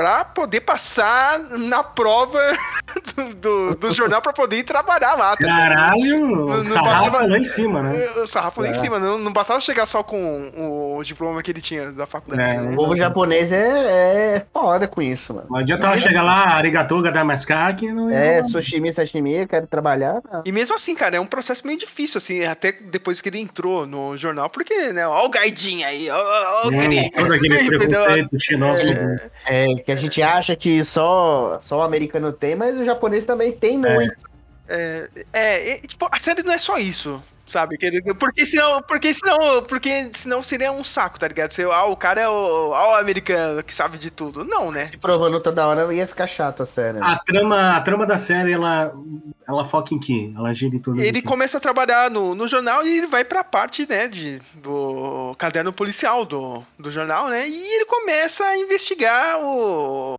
[0.00, 2.40] Pra poder passar na prova
[3.14, 5.36] do, do, do jornal pra poder ir trabalhar lá.
[5.36, 5.44] tá?
[5.44, 8.06] Caralho, não sarrafo passava- lá em cima, né?
[8.16, 8.72] O sarrafo lá em É.
[8.72, 12.50] cima, não, não bastava chegar só com o diploma que ele tinha da faculdade.
[12.50, 12.72] É, né?
[12.72, 15.46] O povo japonês é, é foda com isso, mano.
[15.50, 20.22] Não adianta ela chegar lá, arigatou, gadamaska, que não É, sushimi, sashimi, eu quero trabalhar.
[20.32, 20.42] não.
[20.46, 23.86] E mesmo assim, cara, é um processo meio difícil, assim, até depois que ele entrou
[23.86, 27.10] no jornal, porque, né, ó o gaidinho aí, ó, ó, o Hum, guri.
[27.10, 29.20] todo aquele preconceito xenófobo.
[29.46, 33.52] É, que a gente acha que só, só o americano tem, mas o japonês também
[33.52, 34.30] tem muito.
[34.68, 37.20] É, é, e, tipo, a série não é só isso,
[37.50, 37.76] sabe?
[38.18, 41.52] Porque senão, porque senão, porque senão seria um saco, tá ligado?
[41.52, 44.44] Se, ah, o cara é o, ah, o americano que sabe de tudo.
[44.44, 44.86] Não, né?
[44.86, 46.98] Se provando toda hora ia ficar chato a série.
[46.98, 47.06] né?
[47.06, 48.92] A trama, a trama da série, ela,
[49.48, 50.32] ela foca em quê?
[50.36, 53.42] Ela gira em torno Ele começa a trabalhar no, no jornal e ele vai pra
[53.42, 57.48] parte, né, de, do caderno policial do, do jornal, né?
[57.48, 60.18] E ele começa a investigar o,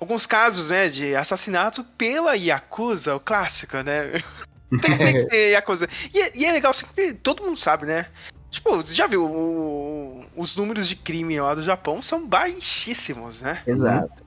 [0.00, 4.12] alguns casos, né, de assassinato pela Yakuza, o clássico, né?
[4.80, 5.88] tem, tem que ter Yakuza.
[6.14, 8.06] E, é- e é legal, assim, que todo mundo sabe, né?
[8.50, 13.62] Tipo, você já viu, o- os números de crime lá do Japão são baixíssimos, né?
[13.66, 14.22] Exato.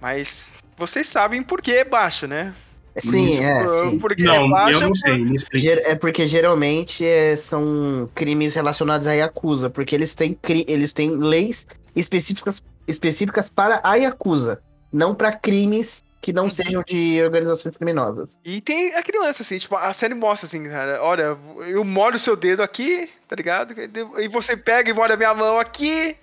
[0.00, 2.54] Mas vocês sabem por que é baixo, né?
[2.96, 3.98] Sim, é, sim.
[3.98, 5.58] Porque Não, é baixo eu não sei, me explica.
[5.58, 10.92] Ger- É porque geralmente é, são crimes relacionados à Yakuza, porque eles têm, cri- eles
[10.92, 14.60] têm leis específicas, específicas para a Yakuza,
[14.92, 18.36] não para crimes que não sejam de organizações criminosas.
[18.44, 22.18] E tem aquele lance, assim, tipo, a série mostra assim, cara, olha, eu molho o
[22.18, 23.74] seu dedo aqui, tá ligado?
[24.18, 26.14] E você pega e molha a minha mão aqui,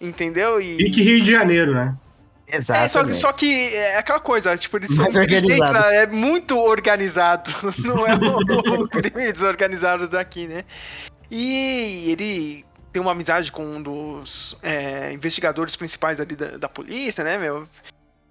[0.00, 0.60] entendeu?
[0.60, 0.76] E.
[0.76, 1.94] Pique Rio de Janeiro, né?
[2.48, 3.06] É, só, Exato.
[3.06, 5.36] que- só que é aquela coisa, tipo, eles são sabe?
[5.94, 7.48] é muito organizado,
[7.78, 10.64] não é o, o crime desorganizado daqui, né?
[11.30, 17.22] E ele tem uma amizade com um dos é, investigadores principais ali da, da polícia,
[17.22, 17.68] né, meu?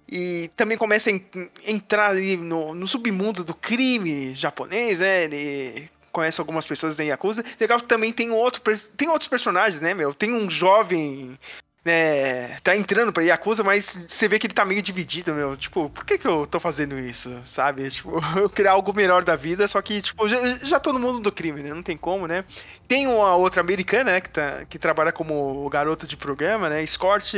[0.08, 1.24] E também começa a en-
[1.66, 5.24] entrar ali no, no submundo do crime japonês, né?
[5.24, 7.44] Ele conhece algumas pessoas da Yakuza.
[7.58, 8.62] Legal que também tem, outro,
[8.96, 10.14] tem outros personagens, né, meu?
[10.14, 11.38] Tem um jovem
[11.84, 15.56] né, tá entrando pra Yakuza, mas você vê que ele tá meio dividido, meu.
[15.56, 17.90] Tipo, por que que eu tô fazendo isso, sabe?
[17.90, 21.20] Tipo, eu queria algo melhor da vida, só que, tipo, já, já tô no mundo
[21.20, 21.74] do crime, né?
[21.74, 22.44] Não tem como, né?
[22.88, 26.82] Tem uma outra americana, né, que, tá, que trabalha como garota de programa, né?
[26.82, 27.34] Escort.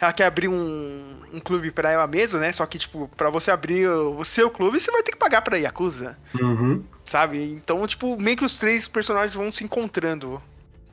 [0.00, 2.52] Ela quer abrir um, um clube pra ela mesma, né?
[2.52, 5.42] Só que, tipo, pra você abrir o, o seu clube, você vai ter que pagar
[5.42, 6.84] pra Yakuza, Uhum.
[7.04, 7.42] sabe?
[7.52, 10.40] Então, tipo, meio que os três personagens vão se encontrando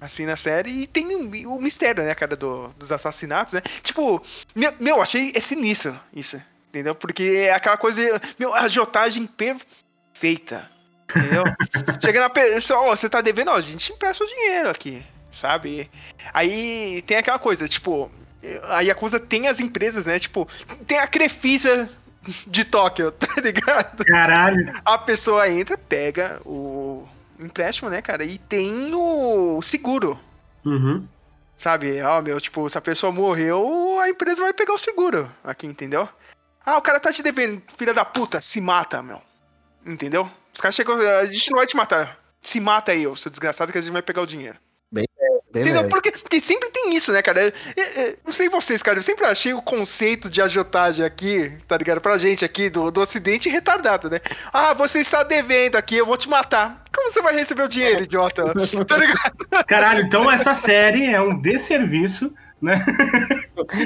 [0.05, 3.61] assim na série e tem o, o mistério, né, cara, do, dos assassinatos, né?
[3.81, 6.95] Tipo, meu, meu, achei é sinistro isso, entendeu?
[6.95, 8.01] Porque é aquela coisa,
[8.39, 10.69] meu, a agiotagem perfeita,
[11.09, 11.43] entendeu?
[12.01, 15.89] Chega na pessoa, ó, você tá devendo, ó, a gente empresta o dinheiro aqui, sabe?
[16.33, 18.09] Aí tem aquela coisa, tipo,
[18.63, 20.19] a Yakuza tem as empresas, né?
[20.19, 20.47] Tipo,
[20.85, 21.89] tem a Crefisa
[22.47, 24.03] de Tóquio, tá ligado?
[24.05, 24.73] Caralho.
[24.83, 27.07] A pessoa entra, pega o
[27.39, 28.23] empréstimo, né, cara?
[28.23, 30.19] E tem o seguro,
[30.65, 31.07] Uhum.
[31.57, 32.01] sabe?
[32.01, 36.07] Ó, meu, tipo, se a pessoa morreu, a empresa vai pegar o seguro aqui, entendeu?
[36.65, 39.21] Ah, o cara tá te devendo, filha da puta, se mata, meu.
[39.85, 40.29] Entendeu?
[40.53, 42.17] Os caras chegam, a gente não vai te matar.
[42.41, 44.57] Se mata aí, ô, seu desgraçado, que a gente vai pegar o dinheiro.
[45.61, 45.87] Entendeu?
[45.87, 47.41] Porque, porque sempre tem isso, né, cara?
[47.43, 47.51] Eu-
[48.03, 52.01] eu- não sei vocês, cara, eu sempre achei o conceito de agiotagem aqui, tá ligado?
[52.01, 54.19] Pra gente aqui do, do ocidente retardado, né?
[54.51, 56.83] Ah, você está devendo aqui, eu vou te matar.
[56.93, 58.43] Como você vai receber o dinheiro, idiota?
[58.87, 59.65] Tá ligado?
[59.67, 62.83] Caralho, então essa série é um desserviço, né?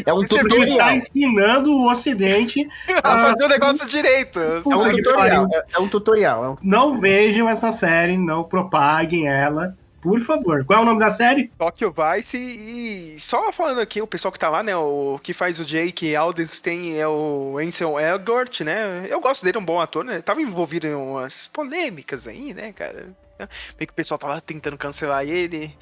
[0.05, 0.63] É um tutorial.
[0.63, 2.67] está ensinando o Ocidente.
[3.03, 4.39] A fazer o negócio direito.
[4.39, 5.47] É um Puta que tutorial.
[5.53, 6.45] É, é um tutorial.
[6.45, 10.63] é um- Não vejam essa série, não propaguem ela, Por favor.
[10.65, 11.51] Qual é o nome da série?
[11.57, 15.59] Tokyo Vice e só falando aqui, o pessoal que tá lá, né, o que faz
[15.59, 20.03] o Jake Aldenstein é o Ansel Elgort, né, eu gosto dele, é um bom ator,
[20.03, 24.77] né, tava envolvido em umas polêmicas aí, né, cara, meio que o pessoal tava tentando
[24.77, 25.75] cancelar ele,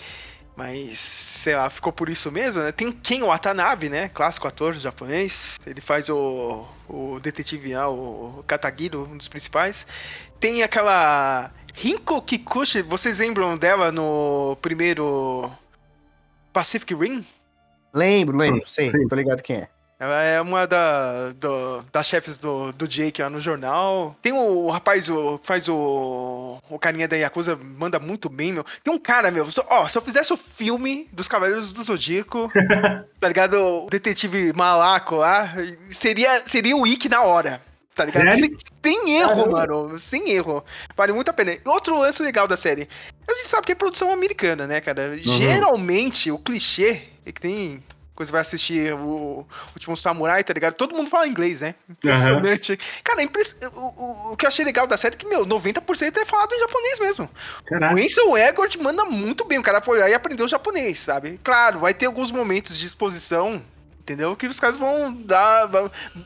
[0.58, 2.72] mas, sei lá, ficou por isso mesmo, né?
[2.72, 4.10] Tem Ken Watanabe, né?
[4.10, 5.60] Clássico ator japonês.
[5.68, 9.86] Ele faz o, o detetive, ah, o Katagiro, um dos principais.
[10.40, 15.52] Tem aquela Rinko Kikuchi, vocês lembram dela no primeiro
[16.52, 17.24] Pacific Rim?
[17.94, 19.08] Lembro, lembro, sei, Sim.
[19.08, 19.68] tô ligado quem é.
[20.00, 24.16] Ela é uma da, do, das chefes do, do Jake lá no jornal.
[24.24, 28.54] Tem o, o rapaz o, que faz o, o carinha da Yakuza, manda muito bem,
[28.54, 28.66] meu.
[28.84, 32.52] Tem um cara, meu, só, ó, se eu fizesse o filme dos Cavaleiros do Zodíaco,
[33.20, 33.54] tá ligado?
[33.86, 35.54] O detetive malaco lá,
[35.90, 37.62] seria, seria o Ikki na hora.
[37.98, 38.40] Tá ligado?
[38.40, 39.98] Sem, sem, erro, mano.
[39.98, 40.64] Sem erro.
[40.96, 41.58] Vale muito a pena.
[41.66, 42.88] Outro lance legal da série.
[43.28, 45.14] A gente sabe que é produção americana, né, cara?
[45.26, 45.38] Uhum.
[45.38, 47.84] Geralmente, o clichê é que tem
[48.14, 49.46] quando você vai assistir o
[49.76, 50.74] Último Samurai, tá ligado?
[50.74, 51.76] Todo mundo fala inglês, né?
[51.88, 52.72] Impressionante.
[52.72, 52.78] Uhum.
[53.04, 53.56] Cara, impress...
[53.76, 56.52] o, o, o, que eu achei legal da série é que, meu, 90% é falado
[56.52, 57.30] em japonês mesmo.
[57.66, 57.94] Caraca.
[57.94, 59.60] O Ansel Egord manda muito bem.
[59.60, 61.40] O cara foi aí e aprendeu japonês, sabe?
[61.44, 63.64] Claro, vai ter alguns momentos de exposição
[64.08, 64.36] entendeu?
[64.38, 65.70] Que os caras vão dar,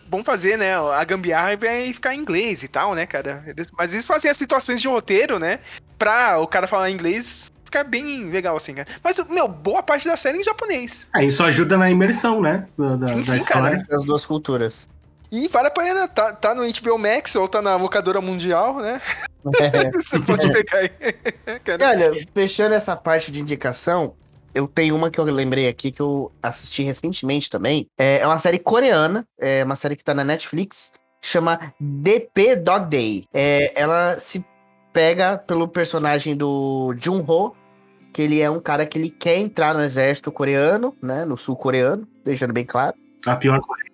[0.07, 3.43] vão fazer, né, a gambiarra e ficar em inglês e tal, né, cara?
[3.75, 5.59] Mas eles fazem as situações de roteiro, né,
[5.97, 8.87] pra o cara falar inglês ficar bem legal, assim, cara.
[9.01, 11.07] Mas, meu, boa parte da série é em japonês.
[11.15, 12.67] É, isso ajuda na imersão, né?
[12.77, 13.85] Da, da, sim, sim, história.
[13.89, 14.87] Das duas culturas.
[15.31, 19.01] E vale a pena, tá, tá no HBO Max ou tá na locadora mundial, né?
[19.61, 19.89] É.
[19.97, 20.91] Você pode pegar aí.
[21.89, 24.13] Olha, fechando essa parte de indicação,
[24.53, 27.87] eu tenho uma que eu lembrei aqui que eu assisti recentemente também.
[27.97, 30.91] É, é uma série coreana, é uma série que tá na Netflix,
[31.21, 33.25] chama DP Dog Day.
[33.33, 34.43] É, ela se
[34.91, 37.55] pega pelo personagem do Jun-ho,
[38.13, 41.55] que ele é um cara que ele quer entrar no exército coreano, né, no sul
[41.55, 42.95] coreano, deixando bem claro.
[43.25, 43.90] A pior coisa.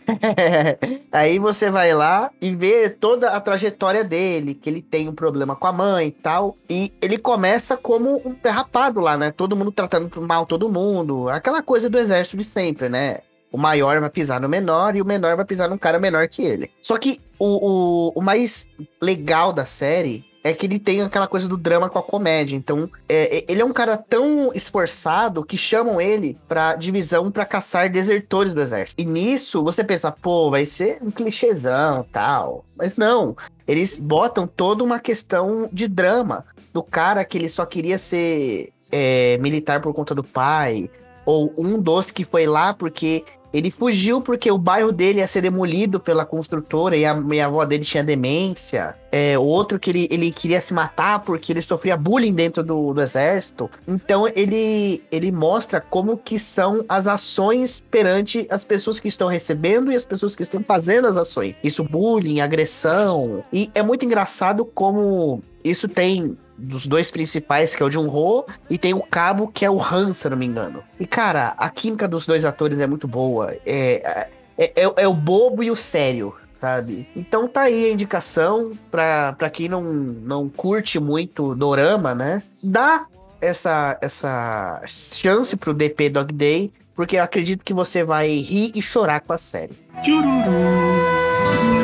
[1.12, 5.54] Aí você vai lá e vê toda a trajetória dele, que ele tem um problema
[5.56, 6.56] com a mãe e tal.
[6.68, 9.30] E ele começa como um perrapado lá, né?
[9.30, 11.28] Todo mundo tratando mal todo mundo.
[11.28, 13.18] Aquela coisa do exército de sempre, né?
[13.52, 16.42] O maior vai pisar no menor e o menor vai pisar num cara menor que
[16.42, 16.70] ele.
[16.82, 18.68] Só que o, o, o mais
[19.00, 22.54] legal da série é que ele tem aquela coisa do drama com a comédia.
[22.54, 27.46] Então, é, é, ele é um cara tão esforçado que chamam ele pra divisão para
[27.46, 29.00] caçar desertores do exército.
[29.00, 32.62] E nisso, você pensa, pô, vai ser um clichêzão tal.
[32.76, 33.34] Mas não.
[33.66, 39.38] Eles botam toda uma questão de drama do cara que ele só queria ser é,
[39.38, 40.90] militar por conta do pai.
[41.24, 43.24] Ou um dos que foi lá porque
[43.54, 47.46] ele fugiu porque o bairro dele ia ser demolido pela construtora e a, e a
[47.46, 48.96] avó dele tinha demência.
[49.12, 53.00] É, outro que ele, ele queria se matar porque ele sofria bullying dentro do, do
[53.00, 53.70] exército.
[53.86, 59.92] Então ele, ele mostra como que são as ações perante as pessoas que estão recebendo
[59.92, 61.54] e as pessoas que estão fazendo as ações.
[61.62, 63.44] Isso, bullying, agressão.
[63.52, 68.44] E é muito engraçado como isso tem dos dois principais, que é o Jun Ho,
[68.70, 70.82] e tem o Cabo, que é o Han, se não me engano.
[70.98, 73.54] E, cara, a química dos dois atores é muito boa.
[73.66, 77.08] É, é, é, é o bobo e o sério, sabe?
[77.16, 82.42] Então tá aí a indicação pra, pra quem não, não curte muito dorama, né?
[82.62, 83.06] Dá
[83.40, 88.80] essa, essa chance pro DP Dog Day, porque eu acredito que você vai rir e
[88.80, 89.74] chorar com a série.
[90.02, 91.83] Tchururu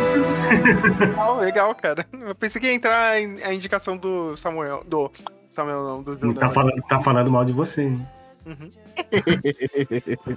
[0.51, 2.07] legal, legal, cara.
[2.13, 4.85] Eu pensei que ia entrar a indicação do Samuel.
[4.87, 5.11] Do
[5.55, 8.07] Samuel, não, do, tá, falando, tá falando mal de você, hein?
[8.47, 8.71] Uhum.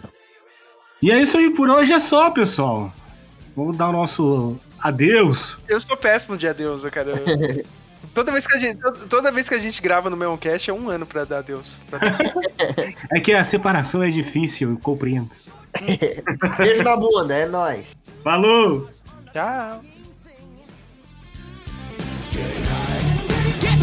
[1.01, 2.91] e é isso aí por hoje é só, pessoal.
[3.55, 5.57] Vamos dar o nosso adeus.
[5.67, 7.13] Eu sou péssimo de adeus, cara.
[8.13, 10.73] Toda vez, que a gente, toda vez que a gente grava no mesmo cast é
[10.73, 11.79] um ano pra dar adeus.
[13.09, 15.29] é que a separação é difícil, eu compreendo.
[16.57, 17.85] Beijo na bunda, é nóis.
[18.23, 18.89] Falou!
[19.31, 19.81] Tchau!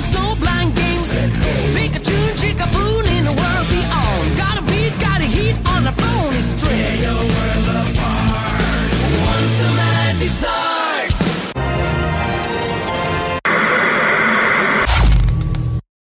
[0.01, 1.13] It's no blind games.
[3.15, 4.37] In the world beyond.
[4.39, 6.33] Gotta beat, gotta heat on the phone.
[6.41, 6.55] It's
[7.05, 8.63] your world apart.
[9.29, 10.90] Once the magic.